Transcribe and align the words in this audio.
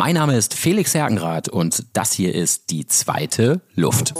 Mein 0.00 0.14
Name 0.14 0.34
ist 0.34 0.54
Felix 0.54 0.94
Hergenrath 0.94 1.50
und 1.50 1.84
das 1.92 2.14
hier 2.14 2.34
ist 2.34 2.70
die 2.70 2.86
zweite 2.86 3.60
Luft. 3.74 4.14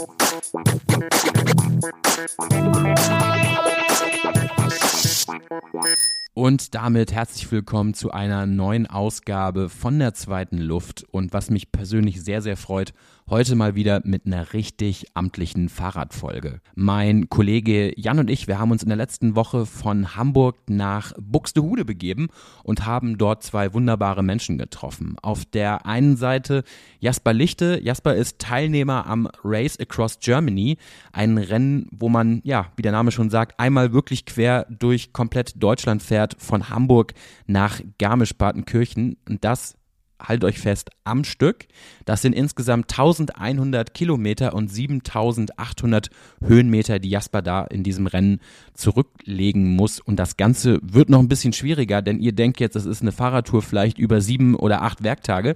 Und 6.35 6.75
damit 6.75 7.11
herzlich 7.13 7.51
willkommen 7.51 7.95
zu 7.95 8.11
einer 8.11 8.45
neuen 8.45 8.85
Ausgabe 8.85 9.69
von 9.69 9.97
der 9.97 10.13
zweiten 10.13 10.59
Luft. 10.59 11.03
Und 11.09 11.33
was 11.33 11.49
mich 11.49 11.71
persönlich 11.71 12.23
sehr, 12.23 12.43
sehr 12.43 12.57
freut, 12.57 12.93
Heute 13.31 13.55
mal 13.55 13.75
wieder 13.75 14.01
mit 14.03 14.25
einer 14.25 14.51
richtig 14.51 15.05
amtlichen 15.13 15.69
Fahrradfolge. 15.69 16.59
Mein 16.75 17.29
Kollege 17.29 17.97
Jan 17.97 18.19
und 18.19 18.29
ich, 18.29 18.49
wir 18.49 18.59
haben 18.59 18.71
uns 18.71 18.83
in 18.83 18.89
der 18.89 18.97
letzten 18.97 19.37
Woche 19.37 19.65
von 19.65 20.17
Hamburg 20.17 20.57
nach 20.67 21.13
Buxtehude 21.17 21.85
begeben 21.85 22.27
und 22.65 22.85
haben 22.85 23.17
dort 23.17 23.41
zwei 23.41 23.73
wunderbare 23.73 24.21
Menschen 24.21 24.57
getroffen. 24.57 25.15
Auf 25.21 25.45
der 25.45 25.85
einen 25.85 26.17
Seite 26.17 26.65
Jasper 26.99 27.31
Lichte. 27.31 27.79
Jasper 27.81 28.15
ist 28.15 28.39
Teilnehmer 28.39 29.05
am 29.05 29.29
Race 29.45 29.79
Across 29.79 30.19
Germany, 30.19 30.75
ein 31.13 31.37
Rennen, 31.37 31.87
wo 31.89 32.09
man, 32.09 32.41
ja, 32.43 32.73
wie 32.75 32.81
der 32.81 32.91
Name 32.91 33.11
schon 33.11 33.29
sagt, 33.29 33.57
einmal 33.61 33.93
wirklich 33.93 34.25
quer 34.25 34.67
durch 34.69 35.13
komplett 35.13 35.53
Deutschland 35.55 36.03
fährt, 36.03 36.35
von 36.37 36.69
Hamburg 36.69 37.13
nach 37.47 37.79
Garmisch-Partenkirchen. 37.97 39.15
Und 39.25 39.45
das 39.45 39.77
haltet 40.21 40.45
euch 40.45 40.59
fest, 40.59 40.89
am 41.03 41.23
Stück. 41.23 41.67
Das 42.05 42.21
sind 42.21 42.33
insgesamt 42.33 42.91
1100 42.91 43.93
Kilometer 43.93 44.53
und 44.53 44.69
7800 44.69 46.09
Höhenmeter, 46.43 46.99
die 46.99 47.09
Jasper 47.09 47.41
da 47.41 47.63
in 47.63 47.83
diesem 47.83 48.07
Rennen 48.07 48.39
zurücklegen 48.73 49.75
muss. 49.75 49.99
Und 49.99 50.17
das 50.17 50.37
Ganze 50.37 50.79
wird 50.81 51.09
noch 51.09 51.19
ein 51.19 51.29
bisschen 51.29 51.53
schwieriger, 51.53 52.01
denn 52.01 52.19
ihr 52.19 52.33
denkt 52.33 52.59
jetzt, 52.59 52.75
das 52.75 52.85
ist 52.85 53.01
eine 53.01 53.11
Fahrradtour 53.11 53.61
vielleicht 53.61 53.97
über 53.97 54.21
sieben 54.21 54.55
oder 54.55 54.81
acht 54.81 55.03
Werktage. 55.03 55.55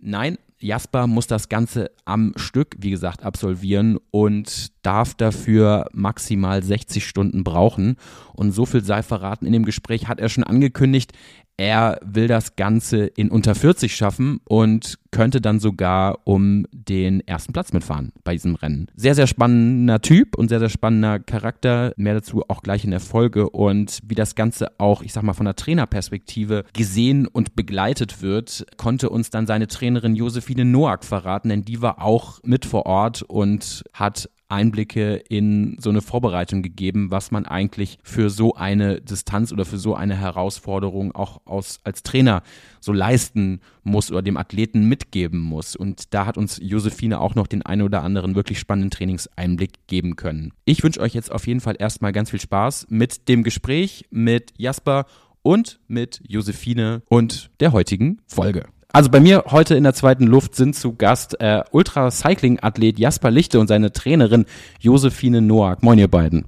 Nein, 0.00 0.38
Jasper 0.58 1.06
muss 1.06 1.26
das 1.26 1.48
Ganze 1.48 1.90
am 2.04 2.32
Stück, 2.36 2.76
wie 2.78 2.90
gesagt, 2.90 3.22
absolvieren 3.24 3.98
und 4.10 4.72
darf 4.86 5.14
dafür 5.14 5.88
maximal 5.92 6.62
60 6.62 7.04
Stunden 7.04 7.42
brauchen. 7.42 7.96
Und 8.34 8.52
so 8.52 8.66
viel 8.66 8.84
sei 8.84 9.02
verraten 9.02 9.44
in 9.44 9.52
dem 9.52 9.64
Gespräch 9.64 10.06
hat 10.06 10.20
er 10.20 10.28
schon 10.28 10.44
angekündigt, 10.44 11.12
er 11.58 11.98
will 12.04 12.28
das 12.28 12.56
Ganze 12.56 13.06
in 13.06 13.30
unter 13.30 13.54
40 13.54 13.96
schaffen 13.96 14.40
und 14.44 14.98
könnte 15.10 15.40
dann 15.40 15.58
sogar 15.58 16.18
um 16.24 16.66
den 16.70 17.26
ersten 17.26 17.54
Platz 17.54 17.72
mitfahren 17.72 18.12
bei 18.24 18.34
diesem 18.34 18.56
Rennen. 18.56 18.88
Sehr, 18.94 19.14
sehr 19.14 19.26
spannender 19.26 20.02
Typ 20.02 20.36
und 20.36 20.48
sehr, 20.48 20.58
sehr 20.58 20.68
spannender 20.68 21.18
Charakter. 21.18 21.94
Mehr 21.96 22.14
dazu 22.14 22.42
auch 22.48 22.62
gleich 22.62 22.84
in 22.84 22.90
der 22.90 23.00
Folge 23.00 23.48
und 23.48 24.00
wie 24.06 24.14
das 24.14 24.34
Ganze 24.34 24.78
auch, 24.78 25.02
ich 25.02 25.14
sag 25.14 25.22
mal, 25.22 25.32
von 25.32 25.46
der 25.46 25.56
Trainerperspektive 25.56 26.64
gesehen 26.74 27.26
und 27.26 27.56
begleitet 27.56 28.20
wird, 28.20 28.66
konnte 28.76 29.08
uns 29.08 29.30
dann 29.30 29.46
seine 29.46 29.66
Trainerin 29.66 30.14
Josephine 30.14 30.66
Noack 30.66 31.04
verraten, 31.04 31.48
denn 31.48 31.64
die 31.64 31.80
war 31.80 32.02
auch 32.02 32.40
mit 32.44 32.66
vor 32.66 32.84
Ort 32.84 33.22
und 33.22 33.82
hat 33.94 34.28
Einblicke 34.48 35.16
in 35.28 35.76
so 35.80 35.90
eine 35.90 36.02
Vorbereitung 36.02 36.62
gegeben, 36.62 37.10
was 37.10 37.30
man 37.30 37.46
eigentlich 37.46 37.98
für 38.02 38.30
so 38.30 38.54
eine 38.54 39.00
Distanz 39.00 39.52
oder 39.52 39.64
für 39.64 39.78
so 39.78 39.94
eine 39.94 40.16
Herausforderung 40.16 41.14
auch 41.14 41.40
aus, 41.44 41.80
als 41.84 42.02
Trainer 42.02 42.42
so 42.80 42.92
leisten 42.92 43.60
muss 43.82 44.10
oder 44.10 44.22
dem 44.22 44.36
Athleten 44.36 44.88
mitgeben 44.88 45.40
muss. 45.40 45.74
Und 45.76 46.14
da 46.14 46.26
hat 46.26 46.38
uns 46.38 46.58
Josephine 46.62 47.20
auch 47.20 47.34
noch 47.34 47.46
den 47.46 47.62
einen 47.62 47.82
oder 47.82 48.02
anderen 48.02 48.34
wirklich 48.34 48.58
spannenden 48.58 48.90
Trainingseinblick 48.90 49.86
geben 49.86 50.16
können. 50.16 50.52
Ich 50.64 50.82
wünsche 50.82 51.00
euch 51.00 51.14
jetzt 51.14 51.32
auf 51.32 51.46
jeden 51.46 51.60
Fall 51.60 51.76
erstmal 51.78 52.12
ganz 52.12 52.30
viel 52.30 52.40
Spaß 52.40 52.86
mit 52.88 53.28
dem 53.28 53.42
Gespräch 53.42 54.06
mit 54.10 54.52
Jasper 54.56 55.06
und 55.42 55.80
mit 55.86 56.22
Josephine 56.26 57.02
und 57.08 57.50
der 57.60 57.72
heutigen 57.72 58.20
Folge. 58.26 58.66
Also 58.96 59.10
bei 59.10 59.20
mir 59.20 59.44
heute 59.50 59.74
in 59.74 59.84
der 59.84 59.92
zweiten 59.92 60.24
Luft 60.24 60.54
sind 60.54 60.74
zu 60.74 60.94
Gast 60.94 61.38
äh, 61.38 61.62
Ultracycling-Athlet 61.70 62.98
Jasper 62.98 63.30
Lichte 63.30 63.60
und 63.60 63.66
seine 63.66 63.92
Trainerin 63.92 64.46
Josephine 64.80 65.42
Noack. 65.42 65.82
Moin 65.82 65.98
ihr 65.98 66.08
beiden. 66.08 66.46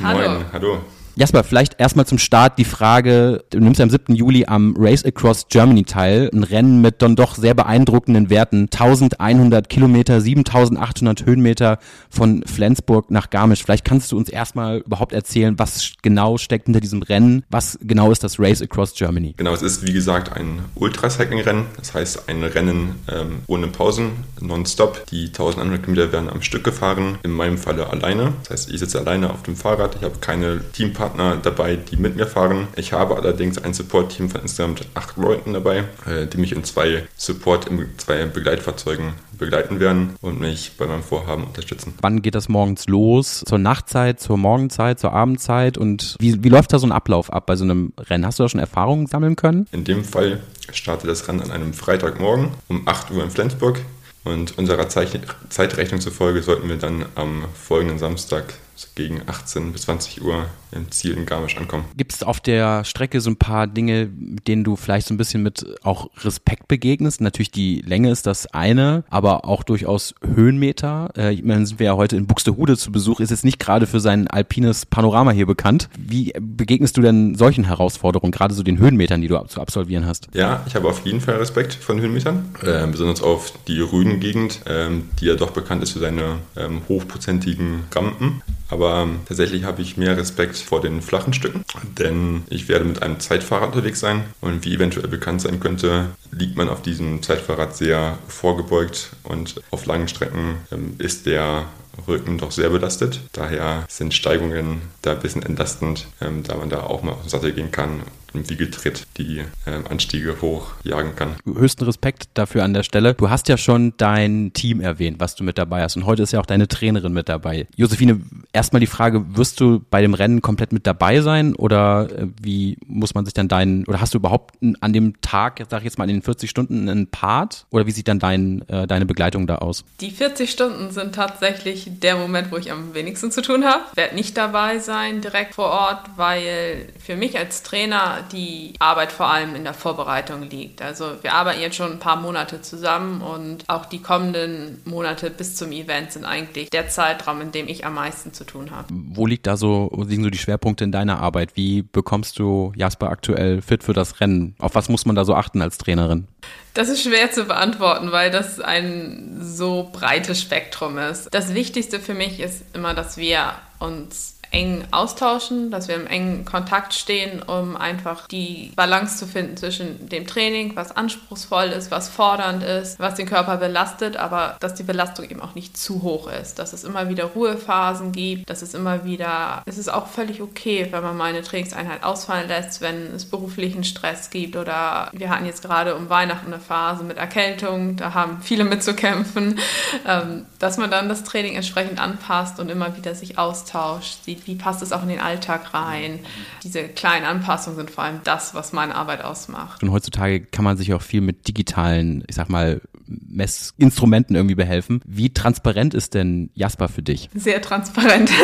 Hallo. 0.00 0.30
Moin, 0.30 0.44
hallo. 0.52 0.78
Jasper, 1.18 1.42
vielleicht 1.42 1.80
erstmal 1.80 2.06
zum 2.06 2.18
Start 2.18 2.58
die 2.58 2.64
Frage, 2.64 3.42
du 3.50 3.58
nimmst 3.58 3.80
am 3.80 3.90
7. 3.90 4.14
Juli 4.14 4.44
am 4.46 4.76
Race 4.78 5.04
Across 5.04 5.48
Germany 5.48 5.82
teil, 5.82 6.30
ein 6.32 6.44
Rennen 6.44 6.80
mit 6.80 7.02
dann 7.02 7.16
doch 7.16 7.34
sehr 7.34 7.54
beeindruckenden 7.54 8.30
Werten, 8.30 8.68
1100 8.72 9.68
Kilometer, 9.68 10.20
7800 10.20 11.26
Höhenmeter 11.26 11.80
von 12.08 12.44
Flensburg 12.44 13.10
nach 13.10 13.30
Garmisch. 13.30 13.64
Vielleicht 13.64 13.84
kannst 13.84 14.12
du 14.12 14.16
uns 14.16 14.28
erstmal 14.28 14.78
überhaupt 14.78 15.12
erzählen, 15.12 15.58
was 15.58 15.94
genau 16.02 16.38
steckt 16.38 16.66
hinter 16.66 16.78
diesem 16.78 17.02
Rennen, 17.02 17.42
was 17.50 17.80
genau 17.82 18.12
ist 18.12 18.22
das 18.22 18.38
Race 18.38 18.62
Across 18.62 18.94
Germany? 18.94 19.34
Genau, 19.38 19.52
es 19.52 19.62
ist 19.62 19.84
wie 19.84 19.92
gesagt 19.92 20.32
ein 20.36 20.66
Ultracycling-Rennen, 20.76 21.64
das 21.78 21.94
heißt 21.94 22.28
ein 22.28 22.44
Rennen 22.44 22.94
ähm, 23.10 23.40
ohne 23.48 23.66
Pausen, 23.66 24.12
nonstop. 24.40 25.04
Die 25.06 25.26
1100 25.26 25.82
Kilometer 25.82 26.12
werden 26.12 26.30
am 26.30 26.42
Stück 26.42 26.62
gefahren, 26.62 27.18
in 27.24 27.32
meinem 27.32 27.58
Falle 27.58 27.90
alleine. 27.90 28.34
Das 28.44 28.50
heißt, 28.50 28.70
ich 28.70 28.78
sitze 28.78 29.00
alleine 29.00 29.30
auf 29.30 29.42
dem 29.42 29.56
Fahrrad, 29.56 29.96
ich 29.96 30.04
habe 30.04 30.18
keine 30.20 30.60
Teampartner 30.72 31.07
Partner 31.08 31.36
dabei, 31.36 31.76
die 31.76 31.96
mit 31.96 32.16
mir 32.16 32.26
fahren. 32.26 32.68
Ich 32.76 32.92
habe 32.92 33.16
allerdings 33.16 33.56
ein 33.58 33.72
Support-Team 33.72 34.28
von 34.28 34.42
insgesamt 34.42 34.86
acht 34.94 35.16
Leuten 35.16 35.54
dabei, 35.54 35.84
äh, 36.06 36.26
die 36.26 36.36
mich 36.36 36.52
in 36.52 36.64
zwei 36.64 37.04
Support, 37.16 37.66
in 37.66 37.88
zwei 37.96 38.26
Begleitfahrzeugen 38.26 39.14
begleiten 39.38 39.80
werden 39.80 40.16
und 40.20 40.40
mich 40.40 40.72
bei 40.76 40.86
meinem 40.86 41.02
Vorhaben 41.02 41.44
unterstützen. 41.44 41.94
Wann 42.02 42.20
geht 42.22 42.34
das 42.34 42.48
morgens 42.48 42.86
los? 42.88 43.42
Zur 43.46 43.58
Nachtzeit, 43.58 44.20
zur 44.20 44.36
Morgenzeit, 44.36 44.98
zur 44.98 45.12
Abendzeit? 45.12 45.78
Und 45.78 46.16
wie, 46.20 46.42
wie 46.42 46.48
läuft 46.48 46.72
da 46.72 46.78
so 46.78 46.86
ein 46.86 46.92
Ablauf 46.92 47.32
ab 47.32 47.46
bei 47.46 47.56
so 47.56 47.64
einem 47.64 47.92
Rennen? 47.98 48.26
Hast 48.26 48.38
du 48.38 48.42
da 48.42 48.48
schon 48.48 48.60
Erfahrungen 48.60 49.06
sammeln 49.06 49.36
können? 49.36 49.66
In 49.72 49.84
dem 49.84 50.04
Fall 50.04 50.40
startet 50.72 51.08
das 51.08 51.26
Rennen 51.28 51.40
an 51.40 51.50
einem 51.50 51.72
Freitagmorgen 51.72 52.50
um 52.68 52.86
8 52.86 53.12
Uhr 53.12 53.24
in 53.24 53.30
Flensburg. 53.30 53.80
Und 54.24 54.58
unserer 54.58 54.88
Zeitrechnung 54.88 56.00
zufolge 56.00 56.42
sollten 56.42 56.68
wir 56.68 56.76
dann 56.76 57.06
am 57.14 57.44
folgenden 57.54 57.98
Samstag 57.98 58.54
gegen 58.94 59.22
18 59.26 59.72
bis 59.72 59.82
20 59.82 60.22
Uhr 60.22 60.46
im 60.72 60.90
Ziel 60.90 61.14
in 61.14 61.26
Garmisch 61.26 61.56
ankommen. 61.56 61.84
Gibt 61.96 62.12
es 62.12 62.22
auf 62.22 62.40
der 62.40 62.84
Strecke 62.84 63.20
so 63.20 63.30
ein 63.30 63.36
paar 63.36 63.66
Dinge, 63.66 64.08
mit 64.18 64.46
denen 64.48 64.64
du 64.64 64.76
vielleicht 64.76 65.06
so 65.06 65.14
ein 65.14 65.16
bisschen 65.16 65.42
mit 65.42 65.64
auch 65.82 66.10
Respekt 66.18 66.68
begegnest? 66.68 67.20
Natürlich 67.20 67.50
die 67.50 67.80
Länge 67.80 68.10
ist 68.10 68.26
das 68.26 68.46
eine, 68.46 69.04
aber 69.08 69.44
auch 69.44 69.62
durchaus 69.62 70.14
Höhenmeter. 70.22 71.10
Äh, 71.16 71.34
ich 71.34 71.42
meine, 71.42 71.66
sind 71.66 71.78
wir 71.78 71.86
ja 71.86 71.96
heute 71.96 72.16
in 72.16 72.26
Buxtehude 72.26 72.76
zu 72.76 72.92
Besuch, 72.92 73.20
ist 73.20 73.30
jetzt 73.30 73.44
nicht 73.44 73.58
gerade 73.58 73.86
für 73.86 74.00
sein 74.00 74.28
alpines 74.28 74.86
Panorama 74.86 75.30
hier 75.30 75.46
bekannt. 75.46 75.88
Wie 75.98 76.32
begegnest 76.38 76.96
du 76.96 77.00
denn 77.00 77.34
solchen 77.34 77.64
Herausforderungen, 77.64 78.32
gerade 78.32 78.54
so 78.54 78.62
den 78.62 78.78
Höhenmetern, 78.78 79.20
die 79.20 79.28
du 79.28 79.38
zu 79.46 79.60
absolvieren 79.60 80.06
hast? 80.06 80.28
Ja, 80.34 80.64
ich 80.66 80.74
habe 80.74 80.88
auf 80.88 81.04
jeden 81.04 81.20
Fall 81.20 81.36
Respekt 81.36 81.74
von 81.74 82.00
Höhenmetern, 82.00 82.54
äh, 82.62 82.86
besonders 82.86 83.22
auf 83.22 83.52
die 83.66 83.80
Rügen-Gegend, 83.80 84.60
ähm, 84.66 85.08
die 85.20 85.26
ja 85.26 85.34
doch 85.34 85.50
bekannt 85.50 85.82
ist 85.82 85.92
für 85.92 86.00
seine 86.00 86.38
ähm, 86.56 86.82
hochprozentigen 86.88 87.84
Rampen. 87.94 88.42
Aber 88.70 89.02
ähm, 89.02 89.20
tatsächlich 89.26 89.64
habe 89.64 89.82
ich 89.82 89.96
mehr 89.96 90.16
Respekt 90.16 90.56
vor 90.56 90.80
den 90.80 91.00
flachen 91.02 91.32
Stücken, 91.32 91.64
denn 91.98 92.42
ich 92.50 92.68
werde 92.68 92.84
mit 92.84 93.02
einem 93.02 93.20
Zeitfahrrad 93.20 93.74
unterwegs 93.74 94.00
sein 94.00 94.24
und 94.40 94.64
wie 94.64 94.74
eventuell 94.74 95.08
bekannt 95.08 95.40
sein 95.40 95.60
könnte, 95.60 96.10
liegt 96.30 96.56
man 96.56 96.68
auf 96.68 96.82
diesem 96.82 97.22
Zeitfahrrad 97.22 97.76
sehr 97.76 98.18
vorgebeugt 98.28 99.10
und 99.22 99.60
auf 99.70 99.86
langen 99.86 100.08
Strecken 100.08 100.56
ähm, 100.70 100.96
ist 100.98 101.26
der 101.26 101.66
Rücken 102.06 102.38
doch 102.38 102.52
sehr 102.52 102.70
belastet. 102.70 103.20
Daher 103.32 103.84
sind 103.88 104.14
Steigungen 104.14 104.82
da 105.02 105.12
ein 105.12 105.20
bisschen 105.20 105.42
entlastend, 105.42 106.06
ähm, 106.20 106.42
da 106.42 106.56
man 106.56 106.68
da 106.68 106.82
auch 106.82 107.02
mal 107.02 107.12
auf 107.12 107.22
den 107.22 107.30
Sattel 107.30 107.52
gehen 107.52 107.70
kann 107.72 108.02
im 108.34 108.48
Wiegeltritt 108.48 109.06
die 109.16 109.44
äh, 109.66 109.70
Anstiege 109.88 110.40
hochjagen 110.40 111.16
kann. 111.16 111.36
Höchsten 111.44 111.84
Respekt 111.84 112.28
dafür 112.34 112.64
an 112.64 112.74
der 112.74 112.82
Stelle. 112.82 113.14
Du 113.14 113.30
hast 113.30 113.48
ja 113.48 113.56
schon 113.56 113.94
dein 113.96 114.52
Team 114.52 114.80
erwähnt, 114.80 115.20
was 115.20 115.34
du 115.34 115.44
mit 115.44 115.58
dabei 115.58 115.82
hast. 115.82 115.96
Und 115.96 116.06
heute 116.06 116.22
ist 116.22 116.32
ja 116.32 116.40
auch 116.40 116.46
deine 116.46 116.68
Trainerin 116.68 117.12
mit 117.12 117.28
dabei. 117.28 117.66
Josephine, 117.76 118.20
erstmal 118.52 118.80
die 118.80 118.86
Frage, 118.86 119.36
wirst 119.36 119.60
du 119.60 119.82
bei 119.90 120.02
dem 120.02 120.14
Rennen 120.14 120.42
komplett 120.42 120.72
mit 120.72 120.86
dabei 120.86 121.20
sein 121.20 121.54
oder 121.54 122.08
äh, 122.10 122.26
wie 122.40 122.78
muss 122.86 123.14
man 123.14 123.24
sich 123.24 123.34
dann 123.34 123.48
deinen, 123.48 123.84
oder 123.86 124.00
hast 124.00 124.14
du 124.14 124.18
überhaupt 124.18 124.56
an 124.80 124.92
dem 124.92 125.20
Tag, 125.20 125.62
sag 125.68 125.78
ich 125.78 125.84
jetzt 125.84 125.98
mal 125.98 126.08
in 126.08 126.16
den 126.16 126.22
40 126.22 126.50
Stunden, 126.50 126.88
einen 126.88 127.06
Part? 127.06 127.66
Oder 127.70 127.86
wie 127.86 127.92
sieht 127.92 128.08
dann 128.08 128.18
dein, 128.18 128.66
äh, 128.68 128.86
deine 128.86 129.06
Begleitung 129.06 129.46
da 129.46 129.56
aus? 129.56 129.84
Die 130.00 130.10
40 130.10 130.50
Stunden 130.50 130.90
sind 130.90 131.14
tatsächlich 131.14 131.88
der 132.00 132.16
Moment, 132.16 132.52
wo 132.52 132.56
ich 132.56 132.70
am 132.72 132.94
wenigsten 132.94 133.30
zu 133.30 133.42
tun 133.42 133.64
habe. 133.64 133.82
Ich 133.92 133.96
werde 133.96 134.14
nicht 134.14 134.36
dabei 134.36 134.78
sein 134.78 135.20
direkt 135.20 135.54
vor 135.54 135.66
Ort, 135.66 136.00
weil 136.16 136.88
für 136.98 137.16
mich 137.16 137.38
als 137.38 137.62
Trainer 137.62 138.17
die 138.32 138.74
Arbeit 138.78 139.12
vor 139.12 139.26
allem 139.26 139.54
in 139.54 139.64
der 139.64 139.74
Vorbereitung 139.74 140.42
liegt. 140.42 140.82
Also 140.82 141.12
wir 141.22 141.34
arbeiten 141.34 141.60
jetzt 141.60 141.76
schon 141.76 141.92
ein 141.92 141.98
paar 141.98 142.16
Monate 142.16 142.62
zusammen 142.62 143.20
und 143.20 143.64
auch 143.68 143.86
die 143.86 144.00
kommenden 144.00 144.80
Monate 144.84 145.30
bis 145.30 145.56
zum 145.56 145.72
Event 145.72 146.12
sind 146.12 146.24
eigentlich 146.24 146.70
der 146.70 146.88
Zeitraum, 146.88 147.40
in 147.40 147.52
dem 147.52 147.68
ich 147.68 147.84
am 147.84 147.94
meisten 147.94 148.32
zu 148.32 148.44
tun 148.44 148.70
habe. 148.70 148.88
Wo 148.90 149.26
liegt 149.26 149.46
da 149.46 149.56
so, 149.56 149.88
wo 149.92 150.04
liegen 150.04 150.24
so 150.24 150.30
die 150.30 150.38
Schwerpunkte 150.38 150.84
in 150.84 150.92
deiner 150.92 151.20
Arbeit? 151.20 151.56
Wie 151.56 151.82
bekommst 151.82 152.38
du 152.38 152.72
Jasper 152.76 153.10
aktuell 153.10 153.62
fit 153.62 153.82
für 153.82 153.92
das 153.92 154.20
Rennen? 154.20 154.54
Auf 154.58 154.74
was 154.74 154.88
muss 154.88 155.06
man 155.06 155.16
da 155.16 155.24
so 155.24 155.34
achten 155.34 155.62
als 155.62 155.78
Trainerin? 155.78 156.26
Das 156.74 156.88
ist 156.88 157.02
schwer 157.02 157.30
zu 157.32 157.44
beantworten, 157.44 158.12
weil 158.12 158.30
das 158.30 158.60
ein 158.60 159.38
so 159.40 159.90
breites 159.92 160.40
Spektrum 160.40 160.98
ist. 160.98 161.28
Das 161.32 161.54
Wichtigste 161.54 161.98
für 161.98 162.14
mich 162.14 162.40
ist 162.40 162.64
immer, 162.74 162.94
dass 162.94 163.16
wir 163.16 163.54
uns 163.80 164.37
eng 164.50 164.84
austauschen, 164.90 165.70
dass 165.70 165.88
wir 165.88 165.96
im 165.96 166.06
engen 166.06 166.44
Kontakt 166.44 166.94
stehen, 166.94 167.42
um 167.42 167.76
einfach 167.76 168.26
die 168.28 168.72
Balance 168.76 169.18
zu 169.18 169.26
finden 169.26 169.56
zwischen 169.56 170.08
dem 170.08 170.26
Training, 170.26 170.74
was 170.74 170.96
anspruchsvoll 170.96 171.66
ist, 171.66 171.90
was 171.90 172.08
fordernd 172.08 172.62
ist, 172.62 172.98
was 172.98 173.14
den 173.14 173.26
Körper 173.26 173.58
belastet, 173.58 174.16
aber 174.16 174.56
dass 174.60 174.74
die 174.74 174.82
Belastung 174.82 175.28
eben 175.28 175.40
auch 175.40 175.54
nicht 175.54 175.76
zu 175.76 176.02
hoch 176.02 176.30
ist, 176.30 176.58
dass 176.58 176.72
es 176.72 176.84
immer 176.84 177.08
wieder 177.08 177.24
Ruhephasen 177.24 178.12
gibt, 178.12 178.48
dass 178.48 178.62
es 178.62 178.74
immer 178.74 179.04
wieder, 179.04 179.62
es 179.66 179.76
ist 179.76 179.92
auch 179.92 180.06
völlig 180.06 180.40
okay, 180.40 180.88
wenn 180.90 181.02
man 181.02 181.16
mal 181.16 181.26
eine 181.26 181.42
Trainingseinheit 181.42 182.02
ausfallen 182.02 182.48
lässt, 182.48 182.80
wenn 182.80 183.14
es 183.14 183.26
beruflichen 183.26 183.84
Stress 183.84 184.30
gibt 184.30 184.56
oder 184.56 185.10
wir 185.12 185.30
hatten 185.30 185.46
jetzt 185.46 185.62
gerade 185.62 185.94
um 185.94 186.08
Weihnachten 186.08 186.52
eine 186.52 186.60
Phase 186.60 187.04
mit 187.04 187.18
Erkältung, 187.18 187.96
da 187.96 188.14
haben 188.14 188.40
viele 188.42 188.64
mitzukämpfen, 188.64 189.58
ähm, 190.06 190.46
dass 190.58 190.78
man 190.78 190.90
dann 190.90 191.08
das 191.08 191.24
Training 191.24 191.54
entsprechend 191.54 192.00
anpasst 192.00 192.60
und 192.60 192.70
immer 192.70 192.96
wieder 192.96 193.14
sich 193.14 193.38
austauscht, 193.38 194.24
sieht, 194.24 194.37
wie 194.46 194.54
passt 194.54 194.82
es 194.82 194.92
auch 194.92 195.02
in 195.02 195.08
den 195.08 195.20
Alltag 195.20 195.74
rein. 195.74 196.20
Diese 196.62 196.84
kleinen 196.84 197.26
Anpassungen 197.26 197.76
sind 197.76 197.90
vor 197.90 198.04
allem 198.04 198.20
das, 198.24 198.54
was 198.54 198.72
meine 198.72 198.94
Arbeit 198.94 199.22
ausmacht. 199.24 199.82
Und 199.82 199.90
heutzutage 199.90 200.40
kann 200.40 200.64
man 200.64 200.76
sich 200.76 200.94
auch 200.94 201.02
viel 201.02 201.20
mit 201.20 201.48
digitalen, 201.48 202.24
ich 202.26 202.36
sag 202.36 202.48
mal, 202.48 202.80
Messinstrumenten 203.08 204.36
irgendwie 204.36 204.54
behelfen. 204.54 205.00
Wie 205.06 205.32
transparent 205.32 205.94
ist 205.94 206.14
denn 206.14 206.50
Jasper 206.54 206.88
für 206.88 207.02
dich? 207.02 207.30
Sehr 207.34 207.62
transparent. 207.62 208.30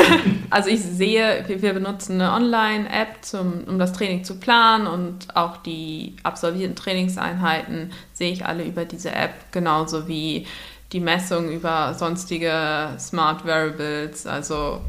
Also 0.50 0.68
ich 0.68 0.82
sehe, 0.82 1.44
wir 1.48 1.72
benutzen 1.72 2.20
eine 2.20 2.32
Online-App, 2.32 3.18
um 3.66 3.78
das 3.78 3.92
Training 3.92 4.22
zu 4.22 4.36
planen 4.36 4.86
und 4.86 5.34
auch 5.34 5.56
die 5.56 6.14
absolvierten 6.22 6.76
Trainingseinheiten 6.76 7.90
sehe 8.12 8.30
ich 8.30 8.46
alle 8.46 8.64
über 8.64 8.84
diese 8.84 9.10
App, 9.10 9.32
genauso 9.50 10.06
wie 10.06 10.46
die 10.94 11.00
Messung 11.00 11.50
über 11.50 11.92
sonstige 11.94 12.94
Smart 12.98 13.44
Variables, 13.44 14.26
also 14.26 14.80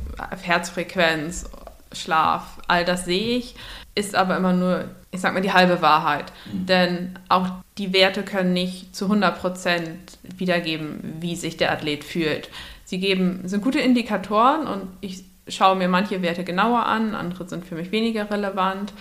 Herzfrequenz, 0.41 1.49
Schlaf, 1.91 2.59
all 2.67 2.85
das 2.85 3.05
sehe 3.05 3.37
ich, 3.37 3.55
ist 3.95 4.13
aber 4.13 4.37
immer 4.37 4.53
nur, 4.53 4.85
ich 5.09 5.19
sag 5.19 5.33
mal, 5.33 5.41
die 5.41 5.51
halbe 5.51 5.81
Wahrheit. 5.81 6.31
Mhm. 6.51 6.65
Denn 6.67 7.19
auch 7.27 7.47
die 7.79 7.91
Werte 7.91 8.21
können 8.21 8.53
nicht 8.53 8.95
zu 8.95 9.05
100 9.05 9.39
Prozent 9.39 10.19
wiedergeben, 10.37 11.15
wie 11.21 11.35
sich 11.35 11.57
der 11.57 11.71
Athlet 11.71 12.03
fühlt. 12.03 12.49
Sie 12.83 12.99
geben, 12.99 13.41
sind 13.45 13.63
gute 13.63 13.79
Indikatoren 13.79 14.67
und 14.67 14.89
ich 15.01 15.23
schaue 15.47 15.75
mir 15.75 15.87
manche 15.87 16.21
Werte 16.21 16.43
genauer 16.43 16.85
an, 16.85 17.15
andere 17.15 17.49
sind 17.49 17.65
für 17.65 17.75
mich 17.75 17.91
weniger 17.91 18.29
relevant. 18.29 18.93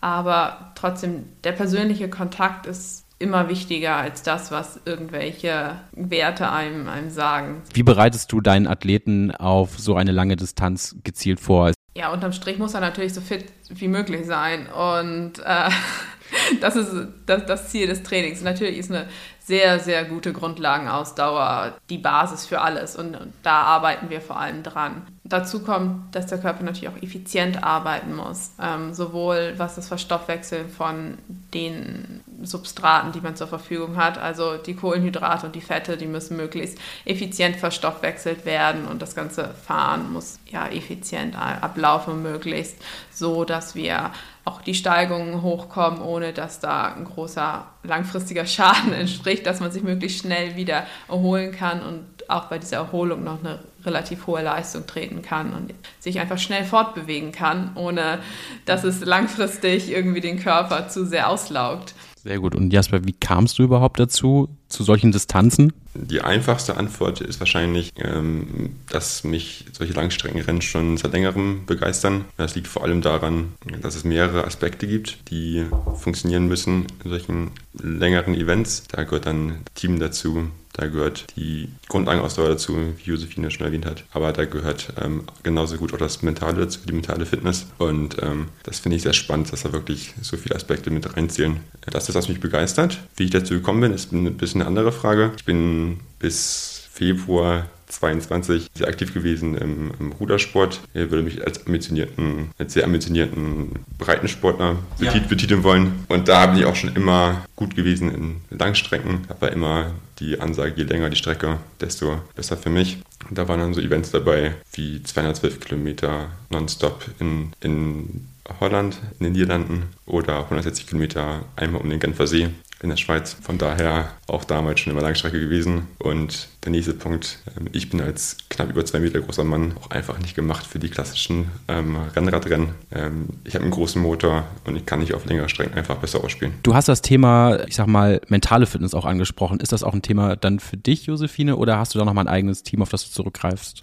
Aber 0.00 0.72
trotzdem, 0.76 1.24
der 1.42 1.52
persönliche 1.52 2.08
Kontakt 2.08 2.66
ist 2.66 3.01
immer 3.22 3.48
wichtiger 3.48 3.96
als 3.96 4.22
das, 4.22 4.50
was 4.50 4.80
irgendwelche 4.84 5.76
Werte 5.92 6.50
einem, 6.50 6.88
einem 6.88 7.10
sagen. 7.10 7.62
Wie 7.72 7.82
bereitest 7.82 8.32
du 8.32 8.40
deinen 8.40 8.66
Athleten 8.66 9.30
auf 9.30 9.78
so 9.78 9.94
eine 9.94 10.12
lange 10.12 10.36
Distanz 10.36 10.96
gezielt 11.04 11.40
vor? 11.40 11.72
Ja, 11.94 12.12
unterm 12.12 12.32
Strich 12.32 12.58
muss 12.58 12.74
er 12.74 12.80
natürlich 12.80 13.14
so 13.14 13.20
fit 13.20 13.46
wie 13.68 13.88
möglich 13.88 14.26
sein. 14.26 14.66
Und 14.66 15.38
äh, 15.40 15.70
das 16.60 16.76
ist 16.76 16.90
das, 17.26 17.46
das, 17.46 17.68
Ziel 17.68 17.86
des 17.86 18.02
Trainings. 18.02 18.42
Natürlich 18.42 18.78
ist 18.78 18.90
eine 18.90 19.08
sehr, 19.40 19.78
sehr 19.78 20.04
gute 20.04 20.32
Grundlagenausdauer 20.32 21.76
die 21.90 21.98
Basis 21.98 22.46
für 22.46 22.60
alles. 22.60 22.96
Und, 22.96 23.14
und 23.16 23.32
da 23.42 23.62
arbeiten 23.62 24.08
wir 24.08 24.20
vor 24.20 24.38
allem 24.38 24.62
dran. 24.62 25.02
Dazu 25.32 25.62
kommt, 25.62 26.14
dass 26.14 26.26
der 26.26 26.36
Körper 26.36 26.62
natürlich 26.62 26.90
auch 26.90 27.02
effizient 27.02 27.64
arbeiten 27.64 28.14
muss. 28.14 28.50
Ähm, 28.60 28.92
sowohl 28.92 29.54
was 29.56 29.76
das 29.76 29.88
Verstoffwechseln 29.88 30.68
von 30.68 31.16
den 31.54 32.20
Substraten, 32.42 33.12
die 33.12 33.22
man 33.22 33.34
zur 33.34 33.46
Verfügung 33.46 33.96
hat, 33.96 34.18
also 34.18 34.58
die 34.58 34.74
Kohlenhydrate 34.74 35.46
und 35.46 35.54
die 35.54 35.62
Fette, 35.62 35.96
die 35.96 36.06
müssen 36.06 36.36
möglichst 36.36 36.76
effizient 37.06 37.56
verstoffwechselt 37.56 38.44
werden 38.44 38.86
und 38.86 39.00
das 39.00 39.14
ganze 39.14 39.48
Fahren 39.66 40.12
muss 40.12 40.38
ja 40.50 40.68
effizient 40.68 41.34
ablaufen, 41.34 42.22
möglichst 42.22 42.76
so, 43.10 43.46
dass 43.46 43.74
wir 43.74 44.10
auch 44.44 44.60
die 44.60 44.74
Steigungen 44.74 45.40
hochkommen, 45.40 46.02
ohne 46.02 46.32
dass 46.32 46.58
da 46.60 46.92
ein 46.92 47.04
großer 47.04 47.64
langfristiger 47.84 48.44
Schaden 48.46 48.92
entspricht, 48.92 49.46
dass 49.46 49.60
man 49.60 49.70
sich 49.70 49.82
möglichst 49.82 50.20
schnell 50.20 50.56
wieder 50.56 50.86
erholen 51.08 51.52
kann 51.52 51.80
und 51.80 52.04
auch 52.32 52.46
bei 52.46 52.58
dieser 52.58 52.76
Erholung 52.76 53.24
noch 53.24 53.40
eine 53.40 53.60
relativ 53.84 54.26
hohe 54.26 54.42
Leistung 54.42 54.86
treten 54.86 55.22
kann 55.22 55.52
und 55.52 55.74
sich 56.00 56.20
einfach 56.20 56.38
schnell 56.38 56.64
fortbewegen 56.64 57.32
kann, 57.32 57.72
ohne 57.74 58.20
dass 58.64 58.84
es 58.84 59.00
langfristig 59.00 59.90
irgendwie 59.90 60.20
den 60.20 60.38
Körper 60.38 60.88
zu 60.88 61.04
sehr 61.06 61.28
auslaugt. 61.28 61.94
Sehr 62.22 62.38
gut. 62.38 62.54
Und 62.54 62.72
Jasper, 62.72 63.04
wie 63.04 63.14
kamst 63.14 63.58
du 63.58 63.64
überhaupt 63.64 63.98
dazu, 63.98 64.48
zu 64.68 64.84
solchen 64.84 65.10
Distanzen? 65.10 65.72
Die 65.94 66.20
einfachste 66.20 66.76
Antwort 66.76 67.20
ist 67.20 67.40
wahrscheinlich, 67.40 67.92
ähm, 67.96 68.76
dass 68.88 69.24
mich 69.24 69.66
solche 69.72 69.92
Langstreckenrennen 69.92 70.62
schon 70.62 70.96
seit 70.96 71.12
längerem 71.12 71.66
begeistern. 71.66 72.24
Das 72.36 72.54
liegt 72.54 72.68
vor 72.68 72.84
allem 72.84 73.02
daran, 73.02 73.54
dass 73.82 73.96
es 73.96 74.04
mehrere 74.04 74.44
Aspekte 74.44 74.86
gibt, 74.86 75.30
die 75.30 75.66
funktionieren 75.96 76.46
müssen 76.46 76.86
in 77.02 77.10
solchen 77.10 77.50
längeren 77.74 78.34
Events. 78.34 78.84
Da 78.88 79.02
gehört 79.02 79.26
dann 79.26 79.56
Team 79.74 79.98
dazu, 79.98 80.48
da 80.72 80.86
gehört 80.86 81.26
die 81.36 81.68
Grundlagenausdauer 81.88 82.48
dazu, 82.48 82.76
wie 82.96 83.10
Josephine 83.10 83.50
schon 83.50 83.66
erwähnt 83.66 83.86
hat. 83.86 84.04
Aber 84.12 84.32
da 84.32 84.44
gehört 84.44 84.92
ähm, 85.02 85.24
genauso 85.42 85.76
gut 85.76 85.92
auch 85.92 85.98
das 85.98 86.22
Mentale 86.22 86.60
dazu, 86.60 86.80
die 86.86 86.92
mentale 86.92 87.26
Fitness. 87.26 87.66
Und 87.78 88.16
ähm, 88.22 88.48
das 88.62 88.78
finde 88.78 88.96
ich 88.96 89.02
sehr 89.02 89.12
spannend, 89.12 89.52
dass 89.52 89.62
da 89.62 89.72
wirklich 89.72 90.14
so 90.22 90.36
viele 90.36 90.56
Aspekte 90.56 90.90
mit 90.90 91.16
reinzählen. 91.16 91.60
Das 91.90 92.08
ist, 92.08 92.14
was 92.14 92.28
mich 92.28 92.40
begeistert. 92.40 92.98
Wie 93.16 93.24
ich 93.24 93.30
dazu 93.30 93.54
gekommen 93.54 93.80
bin, 93.80 93.92
ist 93.92 94.12
ein 94.12 94.36
bisschen 94.36 94.62
eine 94.62 94.68
andere 94.68 94.92
Frage. 94.92 95.32
Ich 95.36 95.44
bin 95.44 96.00
bis 96.18 96.88
Februar 96.90 97.66
22 97.92 98.70
sehr 98.74 98.88
aktiv 98.88 99.14
gewesen 99.14 99.56
im, 99.56 99.92
im 99.98 100.12
Rudersport. 100.12 100.80
Ich 100.94 101.10
würde 101.10 101.22
mich 101.22 101.46
als 101.46 101.66
ambitionierten, 101.66 102.50
als 102.58 102.72
sehr 102.72 102.84
ambitionierten 102.84 103.70
Breitensportler 103.98 104.76
ja. 104.98 105.12
betiteln 105.28 105.62
wollen. 105.62 106.04
Und 106.08 106.28
da 106.28 106.46
bin 106.46 106.58
ich 106.58 106.64
auch 106.64 106.76
schon 106.76 106.94
immer 106.94 107.44
gut 107.56 107.76
gewesen 107.76 108.12
in 108.50 108.58
Langstrecken. 108.58 109.20
Aber 109.28 109.52
immer 109.52 109.92
die 110.18 110.40
Ansage, 110.40 110.74
je 110.76 110.84
länger 110.84 111.10
die 111.10 111.16
Strecke, 111.16 111.58
desto 111.80 112.20
besser 112.34 112.56
für 112.56 112.70
mich. 112.70 112.98
Und 113.28 113.38
da 113.38 113.48
waren 113.48 113.60
dann 113.60 113.74
so 113.74 113.80
Events 113.80 114.10
dabei 114.10 114.54
wie 114.72 115.02
212 115.02 115.60
Kilometer 115.60 116.30
nonstop 116.50 117.04
in, 117.18 117.52
in 117.60 118.28
Holland, 118.60 118.98
in 119.18 119.24
den 119.24 119.32
Niederlanden 119.32 119.84
oder 120.06 120.44
160 120.44 120.86
Kilometer 120.86 121.44
einmal 121.56 121.80
um 121.80 121.90
den 121.90 122.00
Genfer 122.00 122.26
See 122.26 122.48
in 122.82 122.90
der 122.90 122.96
Schweiz. 122.96 123.36
Von 123.40 123.58
daher 123.58 124.10
auch 124.26 124.44
damals 124.44 124.80
schon 124.80 124.92
immer 124.92 125.02
Langstrecke 125.02 125.40
gewesen. 125.40 125.86
Und 125.98 126.48
der 126.64 126.72
nächste 126.72 126.94
Punkt, 126.94 127.38
ähm, 127.56 127.68
ich 127.72 127.90
bin 127.90 128.00
als 128.00 128.36
knapp 128.50 128.70
über 128.70 128.84
zwei 128.84 128.98
Meter 128.98 129.20
großer 129.20 129.44
Mann 129.44 129.74
auch 129.80 129.90
einfach 129.90 130.18
nicht 130.18 130.34
gemacht 130.34 130.66
für 130.66 130.78
die 130.78 130.88
klassischen 130.88 131.50
ähm, 131.68 131.96
Rennradrennen. 132.14 132.70
Ähm, 132.92 133.28
ich 133.44 133.54
habe 133.54 133.62
einen 133.62 133.72
großen 133.72 134.02
Motor 134.02 134.44
und 134.64 134.76
ich 134.76 134.84
kann 134.84 134.98
nicht 134.98 135.14
auf 135.14 135.24
längere 135.24 135.48
Strecken 135.48 135.74
einfach 135.74 135.96
besser 135.96 136.22
ausspielen. 136.24 136.54
Du 136.62 136.74
hast 136.74 136.88
das 136.88 137.02
Thema, 137.02 137.60
ich 137.68 137.76
sag 137.76 137.86
mal, 137.86 138.20
mentale 138.28 138.66
Fitness 138.66 138.94
auch 138.94 139.04
angesprochen. 139.04 139.60
Ist 139.60 139.72
das 139.72 139.84
auch 139.84 139.94
ein 139.94 140.02
Thema 140.02 140.36
dann 140.36 140.58
für 140.58 140.76
dich, 140.76 141.06
Josephine, 141.06 141.56
oder 141.56 141.78
hast 141.78 141.94
du 141.94 141.98
da 141.98 142.04
nochmal 142.04 142.24
ein 142.24 142.32
eigenes 142.32 142.64
Team, 142.64 142.82
auf 142.82 142.90
das 142.90 143.04
du 143.04 143.10
zurückgreifst? 143.12 143.82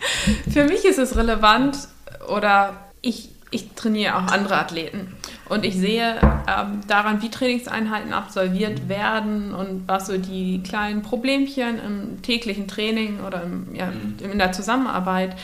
Für 0.49 0.65
mich 0.65 0.83
ist 0.83 0.99
es 0.99 1.15
relevant 1.15 1.77
oder 2.27 2.73
ich 3.01 3.29
ich 3.51 3.69
trainiere 3.73 4.15
auch 4.15 4.27
andere 4.27 4.57
Athleten 4.57 5.13
und 5.49 5.65
ich 5.65 5.75
sehe 5.75 6.15
ähm, 6.47 6.81
daran, 6.87 7.21
wie 7.21 7.29
Trainingseinheiten 7.29 8.13
absolviert 8.13 8.87
werden 8.87 9.53
und 9.53 9.87
was 9.87 10.07
so 10.07 10.17
die 10.17 10.61
kleinen 10.63 11.01
Problemchen 11.01 11.79
im 11.83 12.21
täglichen 12.21 12.67
Training 12.67 13.19
oder 13.25 13.43
im, 13.43 13.75
ja, 13.75 13.87
mhm. 13.87 14.31
in 14.31 14.37
der 14.37 14.51
Zusammenarbeit 14.51 15.35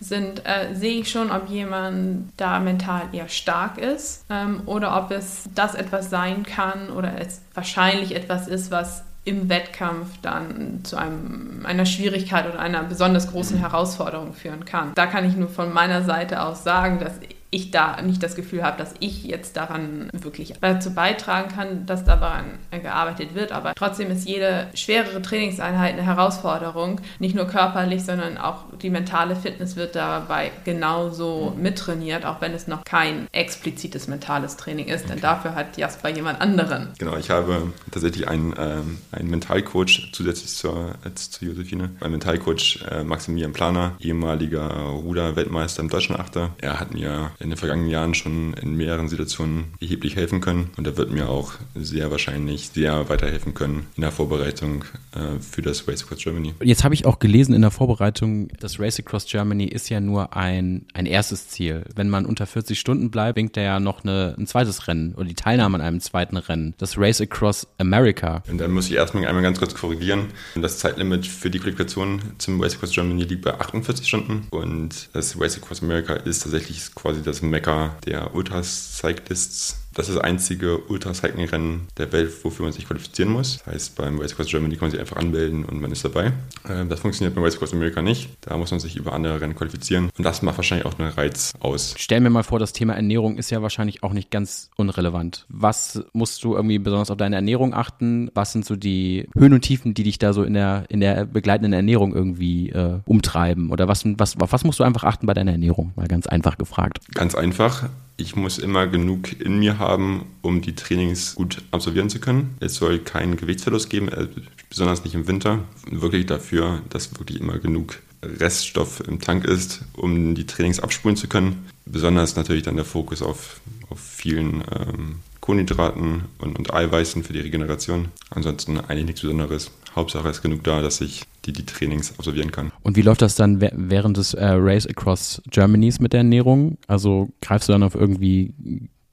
sind, 0.00 0.44
äh, 0.44 0.74
sehe 0.74 1.00
ich 1.00 1.10
schon, 1.10 1.30
ob 1.30 1.48
jemand 1.48 2.32
da 2.36 2.60
mental 2.60 3.02
eher 3.12 3.28
stark 3.28 3.78
ist 3.78 4.24
ähm, 4.28 4.62
oder 4.66 4.96
ob 4.96 5.10
es 5.10 5.48
das 5.54 5.74
etwas 5.74 6.10
sein 6.10 6.42
kann 6.42 6.90
oder 6.90 7.12
es 7.18 7.40
wahrscheinlich 7.54 8.14
etwas 8.14 8.48
ist, 8.48 8.70
was 8.70 9.04
im 9.24 9.48
Wettkampf 9.48 10.08
dann 10.20 10.80
zu 10.84 10.96
einem, 10.96 11.64
einer 11.64 11.86
Schwierigkeit 11.86 12.46
oder 12.46 12.58
einer 12.58 12.82
besonders 12.82 13.30
großen 13.30 13.56
mhm. 13.56 13.62
Herausforderung 13.62 14.34
führen 14.34 14.66
kann. 14.66 14.92
Da 14.94 15.06
kann 15.06 15.26
ich 15.26 15.34
nur 15.36 15.48
von 15.48 15.72
meiner 15.72 16.02
Seite 16.02 16.42
aus 16.42 16.62
sagen, 16.62 16.98
dass 16.98 17.14
ich 17.54 17.70
da 17.70 18.02
nicht 18.02 18.20
das 18.22 18.34
Gefühl 18.34 18.64
habe, 18.64 18.78
dass 18.78 18.94
ich 18.98 19.22
jetzt 19.22 19.56
daran 19.56 20.08
wirklich 20.12 20.54
dazu 20.60 20.92
beitragen 20.92 21.48
kann, 21.54 21.86
dass 21.86 22.04
daran 22.04 22.46
gearbeitet 22.72 23.36
wird. 23.36 23.52
Aber 23.52 23.74
trotzdem 23.76 24.10
ist 24.10 24.28
jede 24.28 24.66
schwerere 24.74 25.22
Trainingseinheit 25.22 25.92
eine 25.92 26.02
Herausforderung. 26.02 27.00
Nicht 27.20 27.36
nur 27.36 27.46
körperlich, 27.46 28.04
sondern 28.04 28.38
auch 28.38 28.64
die 28.82 28.90
mentale 28.90 29.36
Fitness 29.36 29.76
wird 29.76 29.94
dabei 29.94 30.50
genauso 30.64 31.54
mittrainiert, 31.56 32.24
auch 32.26 32.40
wenn 32.40 32.52
es 32.52 32.66
noch 32.66 32.82
kein 32.84 33.28
explizites 33.30 34.08
mentales 34.08 34.56
Training 34.56 34.88
ist. 34.88 35.08
Denn 35.08 35.20
dafür 35.20 35.54
hat 35.54 35.76
Jasper 35.76 36.08
jemand 36.08 36.40
anderen. 36.40 36.88
Genau, 36.98 37.16
ich 37.16 37.30
habe 37.30 37.72
tatsächlich 37.92 38.26
einen, 38.26 38.52
ähm, 38.58 38.98
einen 39.12 39.30
Mentalcoach 39.30 40.10
zusätzlich 40.12 40.50
zur, 40.56 40.96
als 41.04 41.30
zu 41.30 41.44
Josephine. 41.44 41.90
Mein 42.00 42.10
Mentalcoach 42.10 42.84
äh, 42.90 43.04
Maximilian 43.04 43.52
Planer, 43.52 43.92
ehemaliger 44.00 44.70
Ruder-Weltmeister 44.70 45.82
im 45.82 45.88
Deutschen 45.88 46.16
Achter. 46.16 46.50
Er 46.58 46.80
hat 46.80 46.92
mir 46.92 47.30
in 47.44 47.50
den 47.50 47.58
vergangenen 47.58 47.90
Jahren 47.90 48.14
schon 48.14 48.54
in 48.54 48.74
mehreren 48.74 49.08
Situationen 49.08 49.74
erheblich 49.80 50.16
helfen 50.16 50.40
können 50.40 50.70
und 50.78 50.86
er 50.86 50.96
wird 50.96 51.12
mir 51.12 51.28
auch 51.28 51.52
sehr 51.74 52.10
wahrscheinlich 52.10 52.70
sehr 52.70 53.08
weiterhelfen 53.10 53.52
können 53.52 53.86
in 53.96 54.00
der 54.00 54.10
Vorbereitung 54.10 54.84
äh, 55.12 55.38
für 55.40 55.60
das 55.60 55.86
Race 55.86 56.02
Across 56.02 56.18
Germany. 56.24 56.54
Jetzt 56.62 56.84
habe 56.84 56.94
ich 56.94 57.04
auch 57.04 57.18
gelesen 57.18 57.54
in 57.54 57.60
der 57.60 57.70
Vorbereitung, 57.70 58.48
das 58.60 58.80
Race 58.80 58.98
Across 58.98 59.26
Germany 59.26 59.66
ist 59.66 59.90
ja 59.90 60.00
nur 60.00 60.34
ein, 60.34 60.86
ein 60.94 61.04
erstes 61.04 61.48
Ziel. 61.48 61.84
Wenn 61.94 62.08
man 62.08 62.24
unter 62.24 62.46
40 62.46 62.80
Stunden 62.80 63.10
bleibt, 63.10 63.36
winkt 63.36 63.58
er 63.58 63.64
ja 63.64 63.80
noch 63.80 64.04
eine, 64.04 64.34
ein 64.38 64.46
zweites 64.46 64.88
Rennen 64.88 65.14
oder 65.14 65.26
die 65.26 65.34
Teilnahme 65.34 65.76
an 65.76 65.82
einem 65.82 66.00
zweiten 66.00 66.38
Rennen. 66.38 66.74
Das 66.78 66.96
Race 66.96 67.20
Across 67.20 67.66
America. 67.76 68.42
Und 68.50 68.58
dann 68.58 68.70
muss 68.70 68.86
ich 68.86 68.94
erstmal 68.94 69.26
einmal 69.26 69.42
ganz 69.42 69.58
kurz 69.58 69.74
korrigieren. 69.74 70.28
Das 70.54 70.78
Zeitlimit 70.78 71.26
für 71.26 71.50
die 71.50 71.58
Qualifikation 71.58 72.22
zum 72.38 72.60
Race 72.62 72.76
Across 72.76 72.92
Germany 72.92 73.24
liegt 73.24 73.42
bei 73.42 73.52
48 73.60 74.08
Stunden 74.08 74.46
und 74.48 75.10
das 75.12 75.38
Race 75.38 75.58
Across 75.58 75.82
America 75.82 76.14
ist 76.14 76.42
tatsächlich 76.42 76.94
quasi 76.94 77.22
das 77.26 77.42
Mekka 77.42 77.96
der 78.06 78.34
Ultracyclists 78.34 79.83
das 79.94 80.08
ist 80.08 80.16
das 80.16 80.24
einzige 80.24 80.78
Ultracycling-Rennen 80.88 81.88
der 81.96 82.12
Welt, 82.12 82.32
wofür 82.44 82.64
man 82.64 82.72
sich 82.72 82.86
qualifizieren 82.86 83.32
muss. 83.32 83.58
Das 83.58 83.74
heißt, 83.74 83.96
beim 83.96 84.20
Race 84.20 84.32
Across 84.32 84.48
Germany 84.48 84.74
kann 84.74 84.86
man 84.86 84.90
sich 84.90 85.00
einfach 85.00 85.16
anmelden 85.16 85.64
und 85.64 85.80
man 85.80 85.92
ist 85.92 86.04
dabei. 86.04 86.32
Ähm, 86.68 86.88
das 86.88 87.00
funktioniert 87.00 87.34
beim 87.34 87.44
Race 87.44 87.54
Across 87.56 87.72
America 87.72 88.02
nicht. 88.02 88.30
Da 88.40 88.56
muss 88.56 88.70
man 88.70 88.80
sich 88.80 88.96
über 88.96 89.12
andere 89.12 89.40
Rennen 89.40 89.54
qualifizieren. 89.54 90.10
Und 90.16 90.24
das 90.24 90.42
macht 90.42 90.58
wahrscheinlich 90.58 90.86
auch 90.86 90.98
einen 90.98 91.10
Reiz 91.10 91.52
aus. 91.60 91.94
Stell 91.96 92.20
mir 92.20 92.30
mal 92.30 92.42
vor, 92.42 92.58
das 92.58 92.72
Thema 92.72 92.94
Ernährung 92.94 93.38
ist 93.38 93.50
ja 93.50 93.62
wahrscheinlich 93.62 94.02
auch 94.02 94.12
nicht 94.12 94.30
ganz 94.30 94.70
unrelevant. 94.76 95.46
Was 95.48 96.02
musst 96.12 96.42
du 96.44 96.54
irgendwie 96.54 96.78
besonders 96.78 97.10
auf 97.10 97.16
deine 97.16 97.36
Ernährung 97.36 97.74
achten? 97.74 98.30
Was 98.34 98.52
sind 98.52 98.64
so 98.64 98.76
die 98.76 99.28
Höhen 99.36 99.52
und 99.52 99.62
Tiefen, 99.62 99.94
die 99.94 100.02
dich 100.02 100.18
da 100.18 100.32
so 100.32 100.42
in 100.42 100.54
der, 100.54 100.84
in 100.88 101.00
der 101.00 101.24
begleitenden 101.24 101.72
Ernährung 101.72 102.14
irgendwie 102.14 102.70
äh, 102.70 102.98
umtreiben? 103.06 103.70
Oder 103.70 103.88
was, 103.88 104.04
was, 104.04 104.40
auf 104.40 104.52
was 104.52 104.64
musst 104.64 104.80
du 104.80 104.84
einfach 104.84 105.04
achten 105.04 105.26
bei 105.26 105.34
deiner 105.34 105.52
Ernährung? 105.52 105.92
Mal 105.96 106.08
ganz 106.08 106.26
einfach 106.26 106.58
gefragt. 106.58 106.98
Ganz 107.14 107.34
einfach 107.34 107.88
ich 108.16 108.36
muss 108.36 108.58
immer 108.58 108.86
genug 108.86 109.40
in 109.40 109.58
mir 109.58 109.78
haben, 109.78 110.26
um 110.42 110.60
die 110.60 110.74
Trainings 110.74 111.34
gut 111.34 111.62
absolvieren 111.72 112.08
zu 112.08 112.20
können. 112.20 112.56
Es 112.60 112.76
soll 112.76 112.98
keinen 113.00 113.36
Gewichtsverlust 113.36 113.90
geben, 113.90 114.08
äh, 114.08 114.28
besonders 114.68 115.04
nicht 115.04 115.14
im 115.14 115.26
Winter. 115.26 115.64
Wirklich 115.90 116.26
dafür, 116.26 116.82
dass 116.90 117.18
wirklich 117.18 117.40
immer 117.40 117.58
genug 117.58 117.98
Reststoff 118.22 119.00
im 119.06 119.20
Tank 119.20 119.44
ist, 119.44 119.82
um 119.94 120.34
die 120.34 120.46
Trainings 120.46 120.80
abspulen 120.80 121.16
zu 121.16 121.28
können. 121.28 121.66
Besonders 121.86 122.36
natürlich 122.36 122.62
dann 122.62 122.76
der 122.76 122.84
Fokus 122.84 123.20
auf, 123.20 123.60
auf 123.90 124.00
vielen 124.00 124.62
ähm, 124.72 125.16
Kohlenhydraten 125.40 126.24
und, 126.38 126.58
und 126.58 126.72
Eiweißen 126.72 127.22
für 127.22 127.32
die 127.32 127.40
Regeneration. 127.40 128.08
Ansonsten 128.30 128.78
eigentlich 128.80 129.06
nichts 129.06 129.20
Besonderes. 129.20 129.70
Hauptsache 129.94 130.28
ist 130.28 130.42
genug 130.42 130.64
da, 130.64 130.82
dass 130.82 131.00
ich 131.00 131.22
die, 131.44 131.52
die 131.52 131.64
Trainings 131.64 132.18
absolvieren 132.18 132.50
kann. 132.50 132.72
Und 132.82 132.96
wie 132.96 133.02
läuft 133.02 133.22
das 133.22 133.34
dann 133.34 133.60
während 133.60 134.16
des 134.16 134.34
äh, 134.34 134.44
Race 134.44 134.86
Across 134.86 135.42
Germanys 135.50 136.00
mit 136.00 136.12
der 136.12 136.18
Ernährung? 136.18 136.78
Also 136.86 137.30
greifst 137.40 137.68
du 137.68 137.72
dann 137.72 137.82
auf 137.82 137.94
irgendwie 137.94 138.54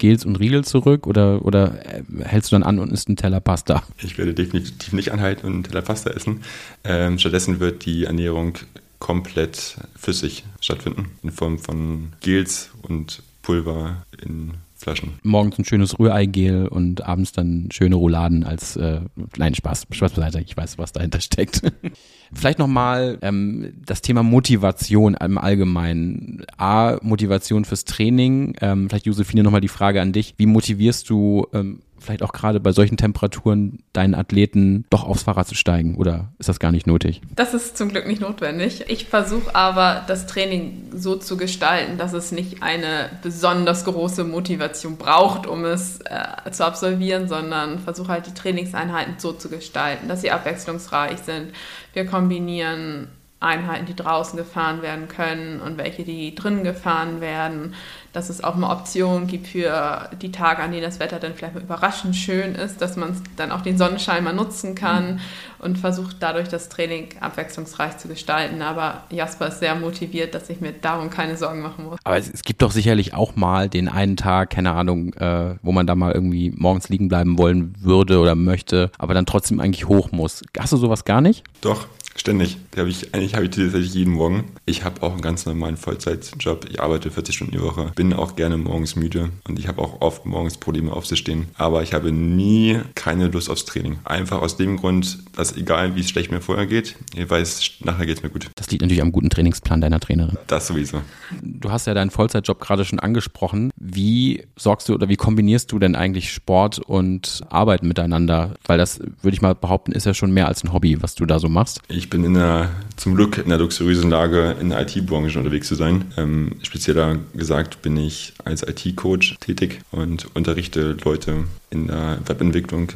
Gels 0.01 0.25
und 0.25 0.37
Riegel 0.37 0.63
zurück 0.63 1.05
oder, 1.05 1.45
oder 1.45 1.85
äh, 1.85 2.03
hältst 2.23 2.51
du 2.51 2.55
dann 2.55 2.63
an 2.63 2.79
und 2.79 2.91
isst 2.91 3.07
einen 3.07 3.17
Teller 3.17 3.39
Pasta? 3.39 3.83
Ich 4.01 4.17
werde 4.17 4.33
definitiv 4.33 4.93
nicht 4.93 5.11
anhalten 5.11 5.45
und 5.45 5.53
einen 5.53 5.63
Teller 5.63 5.83
Pasta 5.83 6.09
essen. 6.09 6.41
Ähm, 6.83 7.19
stattdessen 7.19 7.59
wird 7.59 7.85
die 7.85 8.05
Ernährung 8.05 8.57
komplett 8.97 9.77
flüssig 9.95 10.43
stattfinden 10.59 11.11
in 11.21 11.31
Form 11.31 11.59
von 11.59 12.13
Gels 12.21 12.71
und 12.81 13.21
Pulver 13.43 14.05
in 14.23 14.53
Flaschen. 14.81 15.13
Morgens 15.23 15.59
ein 15.59 15.65
schönes 15.65 15.97
Rühreigel 15.99 16.67
und 16.67 17.03
abends 17.05 17.31
dann 17.31 17.69
schöne 17.71 17.95
Rouladen 17.95 18.43
als, 18.43 18.75
äh, 18.75 19.01
nein, 19.37 19.55
Spaß, 19.55 19.87
Spaß 19.91 20.13
beiseite, 20.13 20.41
ich 20.41 20.55
weiß, 20.55 20.77
was 20.77 20.91
dahinter 20.91 21.21
steckt. 21.21 21.61
Vielleicht 22.33 22.59
nochmal 22.59 23.17
ähm, 23.21 23.73
das 23.85 24.01
Thema 24.01 24.23
Motivation 24.23 25.15
im 25.15 25.37
Allgemeinen. 25.37 26.45
A, 26.57 26.97
Motivation 27.01 27.65
fürs 27.65 27.83
Training. 27.83 28.55
Ähm, 28.61 28.87
vielleicht, 28.87 29.05
Josephine, 29.05 29.43
nochmal 29.43 29.59
die 29.59 29.67
Frage 29.67 30.01
an 30.01 30.13
dich. 30.13 30.35
Wie 30.37 30.45
motivierst 30.45 31.09
du 31.09 31.47
ähm, 31.53 31.81
vielleicht 32.01 32.23
auch 32.23 32.33
gerade 32.33 32.59
bei 32.59 32.71
solchen 32.71 32.97
Temperaturen 32.97 33.83
deinen 33.93 34.15
Athleten 34.15 34.85
doch 34.89 35.03
aufs 35.03 35.23
Fahrrad 35.23 35.47
zu 35.47 35.55
steigen 35.55 35.95
oder 35.95 36.29
ist 36.39 36.49
das 36.49 36.59
gar 36.59 36.71
nicht 36.71 36.87
nötig? 36.87 37.21
Das 37.35 37.53
ist 37.53 37.77
zum 37.77 37.89
Glück 37.89 38.07
nicht 38.07 38.21
notwendig. 38.21 38.85
Ich 38.87 39.05
versuche 39.05 39.55
aber 39.55 40.03
das 40.07 40.27
Training 40.27 40.89
so 40.93 41.15
zu 41.15 41.37
gestalten, 41.37 41.97
dass 41.97 42.13
es 42.13 42.31
nicht 42.31 42.63
eine 42.63 43.09
besonders 43.21 43.85
große 43.85 44.23
Motivation 44.23 44.97
braucht, 44.97 45.47
um 45.47 45.63
es 45.65 45.99
äh, 46.01 46.51
zu 46.51 46.65
absolvieren, 46.65 47.27
sondern 47.27 47.79
versuche 47.79 48.09
halt 48.09 48.27
die 48.27 48.33
Trainingseinheiten 48.33 49.15
so 49.17 49.33
zu 49.33 49.49
gestalten, 49.49 50.07
dass 50.07 50.21
sie 50.21 50.31
abwechslungsreich 50.31 51.19
sind. 51.19 51.51
Wir 51.93 52.05
kombinieren 52.05 53.07
Einheiten, 53.41 53.85
die 53.85 53.95
draußen 53.95 54.37
gefahren 54.37 54.81
werden 54.81 55.07
können 55.07 55.59
und 55.59 55.77
welche, 55.77 56.03
die 56.03 56.33
drinnen 56.35 56.63
gefahren 56.63 57.21
werden 57.21 57.73
dass 58.13 58.29
es 58.29 58.43
auch 58.43 58.55
mal 58.55 58.71
Optionen 58.73 59.27
gibt 59.27 59.47
für 59.47 60.09
die 60.21 60.31
Tage, 60.31 60.61
an 60.61 60.71
denen 60.71 60.83
das 60.83 60.99
Wetter 60.99 61.19
dann 61.19 61.33
vielleicht 61.33 61.55
mal 61.55 61.63
überraschend 61.63 62.15
schön 62.15 62.55
ist, 62.55 62.81
dass 62.81 62.97
man 62.97 63.15
dann 63.37 63.51
auch 63.51 63.61
den 63.61 63.77
Sonnenschein 63.77 64.23
mal 64.23 64.33
nutzen 64.33 64.75
kann 64.75 65.13
mhm. 65.13 65.19
und 65.59 65.77
versucht 65.77 66.17
dadurch 66.19 66.49
das 66.49 66.67
Training 66.67 67.09
abwechslungsreich 67.21 67.97
zu 67.97 68.09
gestalten. 68.09 68.61
Aber 68.61 69.03
Jasper 69.11 69.47
ist 69.47 69.59
sehr 69.59 69.75
motiviert, 69.75 70.35
dass 70.35 70.49
ich 70.49 70.59
mir 70.59 70.73
darum 70.73 71.09
keine 71.09 71.37
Sorgen 71.37 71.61
machen 71.61 71.85
muss. 71.85 71.99
Aber 72.03 72.17
es, 72.17 72.29
es 72.29 72.43
gibt 72.43 72.61
doch 72.61 72.71
sicherlich 72.71 73.13
auch 73.13 73.35
mal 73.35 73.69
den 73.69 73.87
einen 73.87 74.17
Tag, 74.17 74.49
keine 74.49 74.71
Ahnung, 74.71 75.13
äh, 75.13 75.55
wo 75.61 75.71
man 75.71 75.87
da 75.87 75.95
mal 75.95 76.11
irgendwie 76.11 76.51
morgens 76.51 76.89
liegen 76.89 77.07
bleiben 77.07 77.37
wollen 77.37 77.75
würde 77.79 78.19
oder 78.19 78.35
möchte, 78.35 78.91
aber 78.97 79.13
dann 79.13 79.25
trotzdem 79.25 79.61
eigentlich 79.61 79.87
hoch 79.87 80.11
muss. 80.11 80.43
Hast 80.59 80.73
du 80.73 80.77
sowas 80.77 81.05
gar 81.05 81.21
nicht? 81.21 81.45
Doch, 81.61 81.87
Ständig. 82.15 82.57
Die 82.75 82.81
ich, 82.81 83.13
eigentlich 83.13 83.35
habe 83.35 83.45
ich 83.45 83.51
die 83.51 83.63
tatsächlich 83.63 83.93
jeden 83.93 84.13
Morgen. 84.13 84.45
Ich 84.65 84.83
habe 84.83 85.03
auch 85.03 85.13
einen 85.13 85.21
ganz 85.21 85.45
normalen 85.45 85.77
Vollzeitjob. 85.77 86.67
Ich 86.69 86.81
arbeite 86.81 87.11
40 87.11 87.35
Stunden 87.35 87.53
die 87.53 87.61
Woche. 87.61 87.91
Bin 87.95 88.13
auch 88.13 88.35
gerne 88.35 88.57
morgens 88.57 88.95
müde 88.95 89.29
und 89.47 89.59
ich 89.59 89.67
habe 89.67 89.81
auch 89.81 90.01
oft 90.01 90.25
morgens 90.25 90.57
Probleme 90.57 90.93
aufzustehen. 90.93 91.47
Aber 91.57 91.83
ich 91.83 91.93
habe 91.93 92.11
nie 92.11 92.79
keine 92.95 93.27
Lust 93.27 93.49
aufs 93.49 93.65
Training. 93.65 93.99
Einfach 94.03 94.41
aus 94.41 94.57
dem 94.57 94.77
Grund, 94.77 95.19
dass 95.35 95.55
egal 95.55 95.95
wie 95.95 96.01
es 96.01 96.09
schlecht 96.09 96.31
mir 96.31 96.41
vorher 96.41 96.65
geht, 96.65 96.95
ich 97.15 97.29
weiß, 97.29 97.71
nachher 97.83 98.05
geht 98.05 98.17
es 98.17 98.23
mir 98.23 98.29
gut. 98.29 98.49
Das 98.55 98.69
liegt 98.69 98.81
natürlich 98.81 99.01
am 99.01 99.11
guten 99.11 99.29
Trainingsplan 99.29 99.81
deiner 99.81 99.99
Trainerin. 99.99 100.37
Das 100.47 100.67
sowieso. 100.67 101.01
Du 101.41 101.71
hast 101.71 101.87
ja 101.87 101.93
deinen 101.93 102.11
Vollzeitjob 102.11 102.59
gerade 102.59 102.85
schon 102.85 102.99
angesprochen. 102.99 103.71
Wie 103.75 104.43
sorgst 104.57 104.89
du 104.89 104.93
oder 104.93 105.09
wie 105.09 105.15
kombinierst 105.15 105.71
du 105.71 105.79
denn 105.79 105.95
eigentlich 105.95 106.31
Sport 106.31 106.79
und 106.79 107.41
Arbeit 107.49 107.83
miteinander? 107.83 108.55
Weil 108.65 108.77
das, 108.77 108.99
würde 108.99 109.33
ich 109.33 109.41
mal 109.41 109.55
behaupten, 109.55 109.91
ist 109.91 110.05
ja 110.05 110.13
schon 110.13 110.31
mehr 110.31 110.47
als 110.47 110.63
ein 110.63 110.73
Hobby, 110.73 111.01
was 111.01 111.15
du 111.15 111.25
da 111.25 111.39
so 111.39 111.49
machst. 111.49 111.81
Ich 111.87 112.00
bin 112.09 112.23
in 112.23 112.33
der, 112.33 112.69
zum 112.95 113.15
Glück 113.15 113.37
in 113.37 113.49
der 113.49 113.57
luxuriösen 113.57 114.09
Lage, 114.09 114.55
in 114.59 114.69
der 114.69 114.81
IT-Branche 114.81 115.37
unterwegs 115.37 115.67
zu 115.67 115.75
sein. 115.75 116.05
Ähm, 116.17 116.53
spezieller 116.61 117.17
gesagt 117.33 117.81
bin 117.81 117.97
ich 117.97 118.33
als 118.43 118.63
IT-Coach 118.63 119.37
tätig 119.39 119.81
und 119.91 120.27
unterrichte 120.35 120.97
Leute 121.03 121.45
in 121.69 121.87
der 121.87 122.19
Webentwicklung 122.25 122.89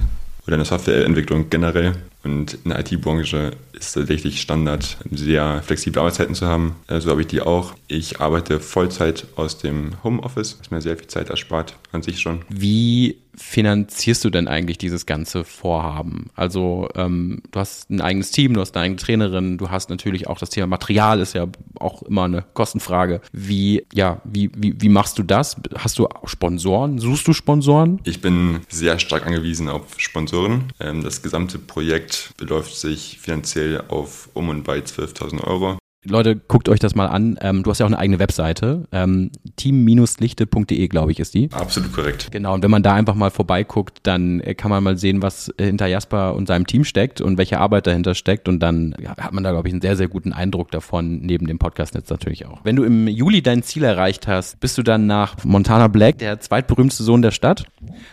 oder 0.48 0.56
in 0.56 0.60
der 0.60 0.66
Softwareentwicklung 0.66 1.50
generell. 1.50 1.94
Und 2.26 2.58
in 2.66 2.72
der 2.72 2.80
IT-Branche 2.80 3.52
ist 3.74 3.94
tatsächlich 3.94 4.42
Standard, 4.42 4.98
sehr 5.12 5.62
flexible 5.62 6.00
Arbeitszeiten 6.00 6.34
zu 6.34 6.48
haben. 6.48 6.76
Äh, 6.88 7.00
so 7.00 7.12
habe 7.12 7.22
ich 7.22 7.28
die 7.28 7.42
auch. 7.42 7.76
Ich 7.88 8.20
arbeite 8.20 8.60
Vollzeit 8.60 9.28
aus 9.36 9.60
dem 9.60 10.04
Homeoffice, 10.04 10.58
was 10.60 10.72
mir 10.72 10.82
sehr 10.82 10.98
viel 10.98 11.08
Zeit 11.08 11.30
erspart, 11.30 11.76
an 11.92 12.02
sich 12.02 12.20
schon. 12.20 12.42
Wie 12.50 13.18
finanzierst 13.38 14.24
du 14.24 14.30
denn 14.30 14.48
eigentlich 14.48 14.78
dieses 14.78 15.06
ganze 15.06 15.44
Vorhaben? 15.44 16.30
Also 16.36 16.90
ähm, 16.96 17.42
du 17.52 17.60
hast 17.60 17.90
ein 17.90 18.02
eigenes 18.02 18.32
Team, 18.32 18.54
du 18.54 18.62
hast 18.62 18.76
eine 18.76 18.86
eigene 18.86 19.00
Trainerin, 19.00 19.58
du 19.58 19.70
hast 19.70 19.90
natürlich 19.90 20.28
auch 20.28 20.38
das 20.38 20.50
Thema 20.50 20.68
Material, 20.68 21.20
ist 21.20 21.34
ja 21.34 21.48
auch 21.80 22.02
immer 22.04 22.24
eine 22.24 22.44
Kostenfrage. 22.54 23.22
Wie, 23.32 23.86
ja, 23.94 24.22
wie, 24.24 24.52
wie, 24.56 24.82
wie 24.82 24.90
machst 24.90 25.18
du 25.20 25.24
das? 25.24 25.58
Hast 25.78 26.00
du 26.00 26.08
Sponsoren? 26.24 27.00
Suchst 27.00 27.28
du 27.28 27.34
Sponsoren? 27.34 28.00
Ich 28.06 28.22
bin 28.22 28.62
sehr 28.70 29.00
stark 29.00 29.26
angewiesen 29.26 29.70
auf 29.70 29.84
Sponsoren. 29.98 30.66
Ähm, 30.80 31.04
das 31.04 31.22
gesamte 31.22 31.60
Projekt 31.60 32.15
beläuft 32.38 32.76
sich 32.76 33.20
finanziell 33.20 33.84
auf 33.88 34.30
um 34.34 34.50
und 34.50 34.64
bei 34.64 34.80
12.000 34.80 35.44
Euro. 35.44 35.78
Leute, 36.08 36.36
guckt 36.36 36.70
euch 36.70 36.80
das 36.80 36.96
mal 36.96 37.08
an. 37.08 37.38
Ähm, 37.42 37.64
du 37.64 37.72
hast 37.72 37.80
ja 37.80 37.86
auch 37.86 37.90
eine 37.90 37.98
eigene 37.98 38.20
Webseite. 38.20 38.88
Ähm, 38.92 39.32
team-lichte.de, 39.56 40.88
glaube 40.88 41.12
ich, 41.12 41.20
ist 41.20 41.34
die. 41.34 41.50
Absolut 41.52 41.94
korrekt. 41.94 42.32
Genau, 42.32 42.54
und 42.54 42.64
wenn 42.64 42.72
man 42.72 42.84
da 42.84 42.94
einfach 42.94 43.16
mal 43.16 43.32
vorbeiguckt, 43.32 44.00
dann 44.04 44.40
äh, 44.42 44.54
kann 44.54 44.70
man 44.70 44.84
mal 44.84 44.98
sehen, 44.98 45.22
was 45.22 45.52
hinter 45.60 45.88
Jasper 45.88 46.36
und 46.36 46.48
seinem 46.48 46.68
Team 46.68 46.84
steckt 46.84 47.22
und 47.22 47.38
welche 47.38 47.60
Arbeit 47.60 47.88
dahinter 47.88 48.14
steckt. 48.14 48.48
Und 48.48 48.60
dann 48.60 48.96
ja, 49.02 49.18
hat 49.18 49.34
man 49.34 49.44
da, 49.44 49.52
glaube 49.52 49.68
ich, 49.68 49.74
einen 49.74 49.82
sehr, 49.82 49.96
sehr 49.96 50.08
guten 50.08 50.32
Eindruck 50.32 50.72
davon, 50.72 51.22
neben 51.22 51.48
dem 51.48 51.58
Podcast-Netz 51.58 52.10
natürlich 52.10 52.46
auch. 52.46 52.60
Wenn 52.64 52.76
du 52.76 52.84
im 52.84 53.08
Juli 53.08 53.42
dein 53.42 53.64
Ziel 53.64 53.84
erreicht 53.84 54.28
hast, 54.28 54.60
bist 54.60 54.78
du 54.78 54.84
dann 54.84 55.08
nach 55.08 55.44
Montana 55.44 55.88
Black 55.88 56.20
der 56.20 56.40
zweitberühmteste 56.40 57.04
Sohn 57.04 57.22
der 57.22 57.32
Stadt? 57.32 57.66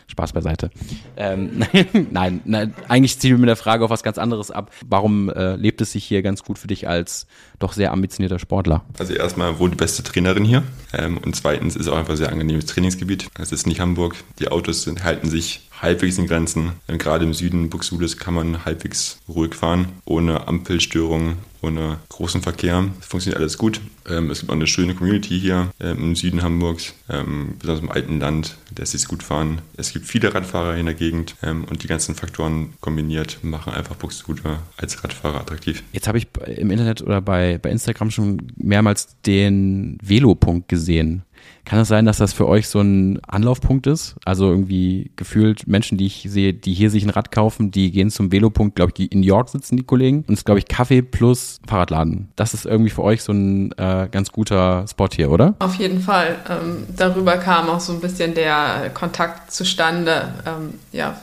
Spaß 0.06 0.32
beiseite. 0.32 0.70
Ähm, 1.16 1.64
nein, 2.10 2.40
nein, 2.44 2.74
eigentlich 2.88 3.18
ziehen 3.18 3.32
wir 3.32 3.38
mit 3.38 3.48
der 3.48 3.56
Frage 3.56 3.84
auf 3.84 3.90
was 3.90 4.02
ganz 4.02 4.18
anderes 4.18 4.50
ab. 4.50 4.70
Warum 4.86 5.28
äh, 5.28 5.56
lebt 5.56 5.80
es 5.80 5.92
sich 5.92 6.04
hier 6.04 6.22
ganz 6.22 6.42
gut 6.42 6.58
für 6.58 6.68
dich 6.68 6.88
als 6.88 7.26
doch 7.62 7.72
sehr 7.72 7.92
ambitionierter 7.92 8.38
Sportler? 8.38 8.82
Also 8.98 9.14
erstmal 9.14 9.58
wohl 9.58 9.70
die 9.70 9.76
beste 9.76 10.02
Trainerin 10.02 10.44
hier 10.44 10.62
ähm, 10.92 11.18
und 11.18 11.36
zweitens 11.36 11.76
ist 11.76 11.88
auch 11.88 11.96
einfach 11.96 12.14
ein 12.14 12.16
sehr 12.16 12.30
angenehmes 12.30 12.66
Trainingsgebiet. 12.66 13.28
Es 13.38 13.52
ist 13.52 13.66
nicht 13.66 13.80
Hamburg, 13.80 14.16
die 14.38 14.48
Autos 14.48 14.82
sind, 14.82 15.04
halten 15.04 15.28
sich 15.28 15.68
halbwegs 15.82 16.16
in 16.16 16.28
Grenzen. 16.28 16.72
Gerade 16.86 17.24
im 17.24 17.34
Süden 17.34 17.68
Buxtehudes 17.68 18.16
kann 18.16 18.34
man 18.34 18.64
halbwegs 18.64 19.18
ruhig 19.28 19.54
fahren, 19.54 19.88
ohne 20.04 20.46
Ampelstörungen, 20.46 21.38
ohne 21.60 21.98
großen 22.08 22.40
Verkehr. 22.40 22.88
Es 23.00 23.06
funktioniert 23.06 23.40
alles 23.40 23.58
gut. 23.58 23.80
Ähm, 24.08 24.30
es 24.30 24.40
gibt 24.40 24.50
auch 24.50 24.56
eine 24.56 24.66
schöne 24.66 24.94
Community 24.94 25.38
hier 25.38 25.70
ähm, 25.80 25.98
im 25.98 26.16
Süden 26.16 26.42
Hamburgs, 26.42 26.94
ähm, 27.08 27.54
besonders 27.58 27.82
im 27.82 27.90
alten 27.90 28.20
Land, 28.20 28.56
lässt 28.76 28.92
sich 28.92 29.06
gut 29.06 29.22
fahren. 29.22 29.60
Es 29.76 29.92
gibt 29.92 30.06
viele 30.06 30.34
Radfahrer 30.34 30.76
in 30.76 30.86
der 30.86 30.94
Gegend 30.94 31.36
und 31.42 31.82
die 31.82 31.88
ganzen 31.88 32.14
Faktoren 32.14 32.74
kombiniert 32.80 33.38
machen 33.42 33.72
einfach 33.72 33.96
Buxtehude 33.96 34.58
als 34.76 35.02
Radfahrer 35.02 35.40
attraktiv. 35.40 35.82
Jetzt 35.92 36.08
habe 36.08 36.18
ich 36.18 36.28
im 36.56 36.70
Internet 36.70 37.02
oder 37.02 37.20
bei, 37.20 37.58
bei 37.58 37.70
Instagram 37.70 38.10
schon 38.10 38.52
mehrmals 38.56 39.16
den 39.26 39.98
Velopunkt 40.02 40.68
gesehen. 40.68 41.22
Kann 41.64 41.78
es 41.78 41.88
sein, 41.88 42.06
dass 42.06 42.18
das 42.18 42.32
für 42.32 42.48
euch 42.48 42.68
so 42.68 42.80
ein 42.80 43.20
Anlaufpunkt 43.26 43.86
ist? 43.86 44.16
Also 44.24 44.50
irgendwie 44.50 45.10
gefühlt 45.16 45.66
Menschen, 45.66 45.96
die 45.96 46.06
ich 46.06 46.26
sehe, 46.28 46.52
die 46.52 46.74
hier 46.74 46.90
sich 46.90 47.04
ein 47.04 47.10
Rad 47.10 47.30
kaufen, 47.30 47.70
die 47.70 47.92
gehen 47.92 48.10
zum 48.10 48.32
Velopunkt, 48.32 48.74
glaube 48.76 48.90
ich, 48.90 48.94
die 48.94 49.06
in 49.06 49.20
New 49.20 49.26
York 49.26 49.48
sitzen, 49.48 49.76
die 49.76 49.84
Kollegen. 49.84 50.24
Und 50.26 50.34
es 50.34 50.40
ist, 50.40 50.44
glaube 50.44 50.58
ich, 50.58 50.66
Kaffee 50.66 51.02
plus 51.02 51.60
Fahrradladen. 51.66 52.28
Das 52.36 52.52
ist 52.52 52.66
irgendwie 52.66 52.90
für 52.90 53.02
euch 53.02 53.22
so 53.22 53.32
ein 53.32 53.72
äh, 53.72 54.08
ganz 54.10 54.32
guter 54.32 54.86
Spot 54.88 55.08
hier, 55.14 55.30
oder? 55.30 55.54
Auf 55.60 55.76
jeden 55.76 56.00
Fall. 56.00 56.36
Ähm, 56.50 56.84
darüber 56.96 57.36
kam 57.36 57.68
auch 57.68 57.80
so 57.80 57.92
ein 57.92 58.00
bisschen 58.00 58.34
der 58.34 58.90
Kontakt 58.92 59.52
zustande, 59.52 60.34
ähm, 60.46 60.74
ja, 60.90 61.16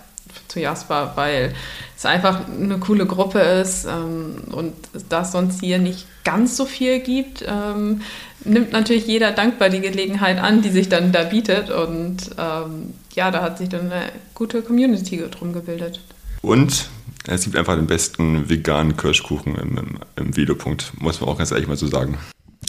zu 0.47 0.59
Jasper, 0.59 1.13
weil 1.15 1.53
es 1.95 2.05
einfach 2.05 2.41
eine 2.47 2.79
coole 2.79 3.05
Gruppe 3.05 3.39
ist 3.39 3.85
ähm, 3.85 4.35
und 4.51 4.73
das 5.09 5.31
sonst 5.31 5.61
hier 5.61 5.79
nicht 5.79 6.07
ganz 6.23 6.55
so 6.57 6.65
viel 6.65 6.99
gibt, 6.99 7.43
ähm, 7.47 8.01
nimmt 8.45 8.71
natürlich 8.71 9.07
jeder 9.07 9.31
dankbar 9.31 9.69
die 9.69 9.81
Gelegenheit 9.81 10.37
an, 10.39 10.61
die 10.61 10.69
sich 10.69 10.89
dann 10.89 11.11
da 11.11 11.23
bietet. 11.23 11.69
Und 11.69 12.17
ähm, 12.37 12.93
ja, 13.13 13.31
da 13.31 13.41
hat 13.41 13.57
sich 13.57 13.69
dann 13.69 13.91
eine 13.91 14.03
gute 14.33 14.61
Community 14.61 15.23
drum 15.31 15.53
gebildet. 15.53 16.01
Und 16.41 16.89
es 17.27 17.43
gibt 17.43 17.55
einfach 17.55 17.75
den 17.75 17.87
besten 17.87 18.49
veganen 18.49 18.95
Kirschkuchen 18.95 19.55
im, 19.55 19.77
im, 19.77 19.99
im 20.15 20.37
Velopunkt, 20.37 20.93
muss 20.99 21.19
man 21.19 21.29
auch 21.29 21.37
ganz 21.37 21.51
ehrlich 21.51 21.67
mal 21.67 21.77
so 21.77 21.87
sagen. 21.87 22.17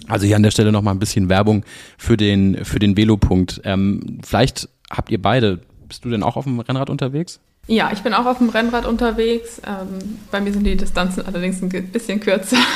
Also 0.09 0.27
hier 0.27 0.37
an 0.37 0.43
der 0.43 0.51
Stelle 0.51 0.73
nochmal 0.73 0.95
ein 0.95 0.99
bisschen 0.99 1.29
Werbung 1.29 1.65
für 1.97 2.17
den, 2.17 2.65
für 2.65 2.79
den 2.79 2.97
Velopunkt. 2.97 3.61
Ähm, 3.65 4.19
vielleicht 4.25 4.69
habt 4.91 5.11
ihr 5.11 5.23
beide, 5.23 5.61
bist 5.89 6.05
du 6.05 6.11
denn 6.11 6.23
auch 6.23 6.37
auf 6.37 6.45
dem 6.45 6.59
Rennrad 6.59 6.91
unterwegs? 6.91 7.39
Ja, 7.71 7.91
ich 7.93 8.03
bin 8.03 8.15
auch 8.15 8.27
auf 8.27 8.39
dem 8.39 8.49
Rennrad 8.49 8.85
unterwegs. 8.85 9.63
Ähm, 9.65 10.19
bei 10.33 10.41
mir 10.41 10.53
sind 10.53 10.65
die 10.65 10.77
Distanzen 10.77 11.25
allerdings 11.25 11.63
ein 11.63 11.69
bisschen 11.69 12.19
kürzer. 12.21 12.57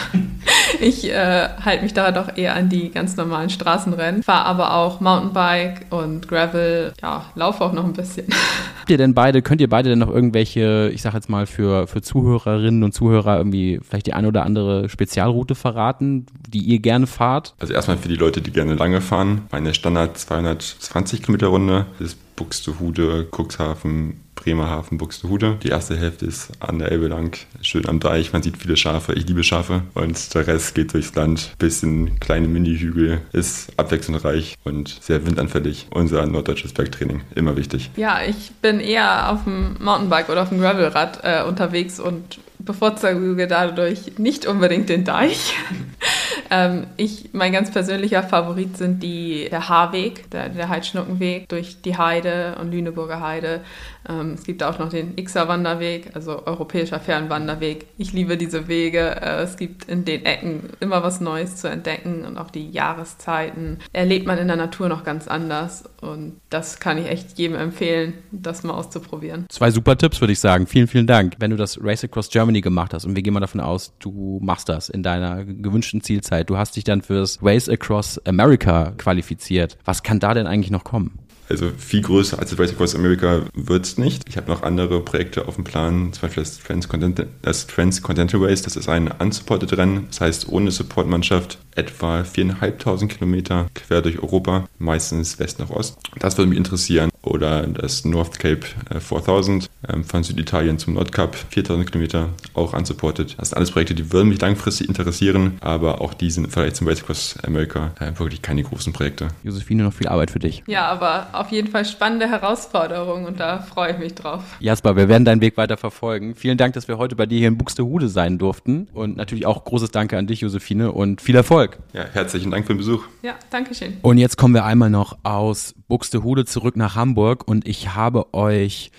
Ich 0.81 1.09
äh, 1.09 1.49
halte 1.65 1.85
mich 1.85 1.95
da 1.95 2.11
doch 2.11 2.37
eher 2.37 2.55
an 2.55 2.69
die 2.69 2.91
ganz 2.91 3.17
normalen 3.17 3.49
Straßenrennen, 3.49 4.25
fahre 4.25 4.45
aber 4.45 4.75
auch 4.75 5.01
Mountainbike 5.01 5.87
und 5.91 6.27
Gravel, 6.27 6.93
ja, 7.01 7.27
laufe 7.37 7.65
auch 7.65 7.73
noch 7.73 7.85
ein 7.85 7.93
bisschen. 7.93 8.27
Habt 8.81 8.91
ihr 8.91 8.99
denn 8.99 9.15
beide, 9.15 9.41
könnt 9.41 9.61
ihr 9.61 9.69
beide 9.69 9.89
denn 9.89 10.01
noch 10.01 10.11
irgendwelche, 10.11 10.91
ich 10.93 11.01
sag 11.01 11.15
jetzt 11.15 11.31
mal 11.31 11.47
für, 11.47 11.87
für 11.87 12.03
Zuhörerinnen 12.03 12.83
und 12.83 12.93
Zuhörer 12.93 13.39
irgendwie 13.39 13.81
vielleicht 13.83 14.07
die 14.07 14.15
eine 14.15 14.29
oder 14.29 14.45
andere 14.45 14.89
Spezialroute 14.89 15.55
verraten, 15.55 16.27
die 16.49 16.61
ihr 16.61 16.81
gerne 16.81 17.07
fahrt? 17.07 17.55
Also 17.61 17.73
erstmal 17.73 17.97
für 17.97 18.09
die 18.09 18.17
Leute, 18.17 18.43
die 18.43 18.51
gerne 18.51 18.75
lange 18.75 19.01
fahren, 19.01 19.43
meine 19.53 19.75
Standard 19.75 20.19
220 20.19 21.23
Kilometer 21.23 21.47
Runde 21.47 21.87
ist 22.01 22.19
Buxtehude, 22.37 23.29
Cuxhaven, 23.31 24.24
Bremerhaven, 24.45 24.99
Buxtehude. 24.99 25.59
Die 25.63 25.69
erste 25.69 25.97
Hälfte 25.97 26.27
ist 26.27 26.53
an 26.61 26.79
der 26.79 26.93
Elbe 26.93 27.09
lang, 27.09 27.37
schön 27.63 27.89
am 27.89 27.99
Deich. 27.99 28.33
Man 28.33 28.43
sieht 28.43 28.59
viele 28.59 28.77
Schafe. 28.77 29.15
Ich 29.15 29.27
liebe 29.27 29.43
Schafe. 29.43 29.83
Und 29.95 30.35
der 30.35 30.47
Rest 30.47 30.75
geht 30.75 30.93
durchs 30.93 31.15
Land. 31.15 31.55
Bisschen 31.59 32.21
kleine 32.21 32.47
Mini-Hügel. 32.47 33.23
Ist 33.33 33.73
abwechslungsreich 33.79 34.57
und 34.65 34.99
sehr 35.01 35.27
windanfällig. 35.27 35.87
Unser 35.91 36.27
norddeutsches 36.27 36.75
Bergtraining. 36.75 37.23
Immer 37.35 37.57
wichtig. 37.57 37.91
Ja, 37.97 38.21
ich 38.23 38.53
bin 38.61 38.81
eher 38.81 39.33
auf 39.33 39.45
dem 39.45 39.77
Mountainbike 39.83 40.29
oder 40.29 40.43
auf 40.43 40.51
dem 40.51 40.61
Gravelrad 40.61 41.21
äh, 41.23 41.43
unterwegs 41.45 41.99
und 41.99 42.39
bevorzuge 42.59 43.47
dadurch 43.47 44.19
nicht 44.19 44.47
unbedingt 44.47 44.89
den 44.89 45.05
Deich. 45.05 45.55
ähm, 46.51 46.87
ich, 46.97 47.31
mein 47.33 47.53
ganz 47.53 47.71
persönlicher 47.71 48.23
Favorit 48.23 48.77
sind 48.77 49.03
die, 49.03 49.49
der 49.51 49.69
Haarweg, 49.69 50.31
der, 50.31 50.49
der 50.49 50.69
Heidschnuckenweg 50.69 51.49
durch 51.49 51.81
die 51.83 51.97
Heide 51.97 52.57
und 52.61 52.71
Lüneburger 52.71 53.21
Heide. 53.21 53.61
Ähm, 54.09 54.33
es 54.35 54.45
gibt 54.45 54.63
auch 54.63 54.79
noch 54.79 54.91
den 54.91 55.17
Xer 55.17 55.49
Wanderweg, 55.49 56.11
also 56.15 56.47
europäischer 56.47 57.01
Fernwanderweg. 57.01 57.87
Ich 57.99 58.13
liebe 58.13 58.37
diese 58.37 58.69
Wege. 58.69 59.21
Äh, 59.21 59.43
es 59.43 59.57
gibt 59.57 59.89
in 59.89 60.05
den 60.05 60.25
Ecken 60.25 60.71
immer 60.81 61.03
was 61.03 61.21
Neues 61.21 61.57
zu 61.57 61.69
entdecken 61.69 62.25
und 62.25 62.39
auch 62.39 62.51
die 62.51 62.71
Jahreszeiten 62.71 63.79
erlebt 63.93 64.27
man 64.27 64.39
in 64.39 64.49
der 64.49 64.57
Natur 64.57 64.89
noch 64.89 65.05
ganz 65.05 65.29
anders. 65.29 65.85
Und 66.01 66.41
das 66.51 66.81
kann 66.81 66.99
ich 66.99 67.09
echt 67.09 67.39
jedem 67.39 67.57
empfehlen, 67.57 68.15
das 68.31 68.63
mal 68.63 68.75
auszuprobieren. 68.75 69.47
Zwei 69.49 69.71
super 69.71 69.97
Tipps, 69.97 70.21
würde 70.21 70.33
ich 70.33 70.41
sagen. 70.41 70.67
Vielen, 70.67 70.87
vielen 70.87 71.07
Dank. 71.07 71.35
Wenn 71.39 71.51
du 71.51 71.57
das 71.57 71.79
Race 71.83 72.05
Across 72.05 72.29
Germany 72.29 72.44
gemacht 72.53 72.95
hast 72.95 73.05
und 73.05 73.17
wir 73.17 73.23
gehen 73.23 73.35
mal 73.35 73.41
davon 73.41 73.61
aus, 73.61 73.95
du 73.99 74.39
machst 74.43 74.69
das 74.69 74.89
in 74.89 75.03
deiner 75.03 75.45
gewünschten 75.45 76.03
Zielzeit, 76.03 76.51
du 76.51 76.57
hast 76.57 76.77
dich 76.77 76.85
dann 76.85 77.03
fürs 77.03 77.39
Race 77.43 77.69
Across 77.69 78.21
America 78.27 78.93
qualifiziert. 78.99 79.79
Was 79.85 80.03
kann 80.03 80.21
da 80.21 80.35
denn 80.35 80.47
eigentlich 80.47 80.71
noch 80.71 80.85
kommen? 80.85 81.19
Also 81.49 81.71
viel 81.77 82.01
größer 82.01 82.39
als 82.39 82.51
das 82.51 82.59
Race 82.59 82.73
Across 82.73 82.95
America 82.95 83.43
wird 83.55 83.85
es 83.85 83.99
nicht. 83.99 84.29
Ich 84.29 84.37
habe 84.37 84.51
noch 84.51 84.63
andere 84.63 85.01
Projekte 85.03 85.47
auf 85.47 85.57
dem 85.57 85.65
Plan, 85.65 86.13
zum 86.13 86.23
Beispiel 86.23 86.43
das 86.43 86.59
Transcontinental, 86.59 87.27
das 87.43 87.67
Transcontinental 87.67 88.43
Race. 88.43 88.63
Das 88.63 88.77
ist 88.77 88.89
ein 88.89 89.09
unsupported 89.09 89.77
Rennen, 89.77 90.07
das 90.09 90.21
heißt 90.21 90.49
ohne 90.49 90.71
Supportmannschaft 90.71 91.59
etwa 91.75 92.23
4.500 92.23 93.09
Kilometer 93.09 93.67
quer 93.75 94.01
durch 94.01 94.21
Europa, 94.21 94.67
meistens 94.79 95.39
West 95.39 95.59
nach 95.59 95.71
Ost. 95.71 95.99
Das 96.19 96.39
würde 96.39 96.49
mich 96.49 96.59
interessieren. 96.59 97.11
Oder 97.25 97.67
das 97.67 98.05
North 98.05 98.39
Cape 98.39 98.67
4000 98.99 99.65
äh, 99.65 99.93
ähm, 99.93 100.05
von 100.05 100.23
Süditalien 100.23 100.79
zum 100.79 100.95
Nordkap, 100.95 101.37
4.000 101.53 101.85
Kilometer, 101.85 102.29
auch 102.55 102.73
unsupported. 102.73 103.37
Das 103.39 103.51
sind 103.51 103.57
alles 103.57 103.71
Projekte, 103.71 103.95
die 103.95 104.13
würden 104.13 104.29
mich 104.29 104.41
langfristig 104.41 104.89
interessieren, 104.89 105.59
aber 105.61 106.01
auch 106.01 106.15
die 106.15 106.31
sind 106.31 106.53
vielleicht 106.53 106.77
zum 106.77 106.89
Race 106.89 107.03
Across 107.03 107.39
America 107.45 107.93
äh, 107.99 108.19
wirklich 108.19 108.43
keine 108.43 108.63
großen 108.63 108.93
Projekte. 108.93 109.29
Josephine, 109.43 109.85
noch 109.85 109.93
viel 109.93 110.09
Arbeit 110.09 110.31
für 110.31 110.39
dich. 110.39 110.63
Ja, 110.67 110.87
aber 110.87 111.29
auf 111.33 111.51
jeden 111.51 111.69
Fall 111.69 111.85
spannende 111.85 112.29
Herausforderung 112.29 113.25
und 113.25 113.41
da 113.41 113.61
freue 113.61 113.93
ich 113.93 113.99
mich 113.99 114.15
drauf. 114.15 114.43
Jasper, 114.61 114.97
wir 114.97 115.09
werden 115.09 115.25
deinen 115.25 115.41
Weg 115.41 115.57
weiter 115.57 115.77
verfolgen. 115.77 116.35
Vielen 116.35 116.59
Dank, 116.59 116.75
dass 116.75 116.89
wir 116.89 116.99
heute 116.99 117.17
bei 117.17 117.27
dir 117.27 117.39
hier 117.39 117.49
in 117.49 117.59
Buxtehude 117.59 118.09
sein 118.09 118.39
durften 118.39 118.89
und 118.93 119.17
natürlich 119.17 119.47
auch 119.47 119.65
großes 119.65 119.91
Danke 119.91 120.19
an 120.19 120.27
dich, 120.27 120.41
Josephine, 120.41 120.93
und 120.93 121.21
viel 121.21 121.37
Erfolg. 121.37 121.79
Ja, 121.93 122.05
herzlichen 122.13 122.51
Dank 122.51 122.67
für 122.67 122.75
den 122.75 122.79
Besuch. 122.79 123.05
Ja, 123.23 123.35
danke 123.51 123.75
schön. 123.75 123.97
Und 124.03 124.19
jetzt 124.19 124.37
kommen 124.37 124.55
wir 124.55 124.65
einmal 124.65 124.91
noch 124.91 125.19
aus 125.23 125.75
Buxtehude 125.89 126.45
zurück 126.45 126.77
nach 126.77 126.97
Hamburg 126.97 127.14
und 127.17 127.67
ich 127.67 127.95
habe 127.95 128.33
euch 128.35 128.91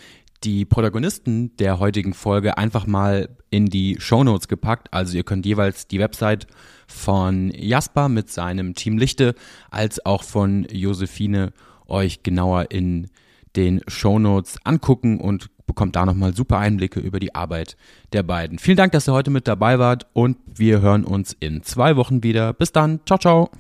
die 0.44 0.66
Protagonisten 0.66 1.56
der 1.58 1.80
heutigen 1.80 2.14
Folge 2.14 2.58
einfach 2.58 2.86
mal 2.86 3.30
in 3.50 3.66
die 3.66 3.98
Shownotes 4.00 4.48
gepackt. 4.48 4.94
Also 4.94 5.18
ihr 5.18 5.24
könnt 5.24 5.46
jeweils 5.46 5.88
die 5.88 6.00
Website 6.00 6.48
von 6.88 7.52
Jasper 7.56 8.10
mit 8.10 8.30
seinem 8.30 8.76
Team 8.76 8.98
Lichte 8.98 9.34
als 9.72 10.06
auch 10.06 10.24
von 10.24 10.68
Josephine 10.72 11.52
euch 11.88 12.24
genauer 12.24 12.72
in 12.72 13.08
den 13.56 13.82
Shownotes 13.88 14.60
angucken 14.64 15.20
und 15.20 15.50
bekommt 15.66 15.96
da 15.96 16.06
nochmal 16.06 16.36
super 16.36 16.60
Einblicke 16.60 17.00
über 17.00 17.20
die 17.20 17.34
Arbeit 17.34 17.76
der 18.14 18.24
beiden. 18.24 18.60
Vielen 18.60 18.78
Dank, 18.78 18.92
dass 18.92 19.08
ihr 19.08 19.14
heute 19.14 19.32
mit 19.32 19.48
dabei 19.48 19.80
wart 19.80 20.06
und 20.14 20.38
wir 20.46 20.82
hören 20.82 21.04
uns 21.04 21.36
in 21.40 21.64
zwei 21.64 21.96
Wochen 21.96 22.22
wieder. 22.22 22.54
Bis 22.54 22.72
dann. 22.72 23.00
Ciao, 23.06 23.18
ciao. 23.18 23.56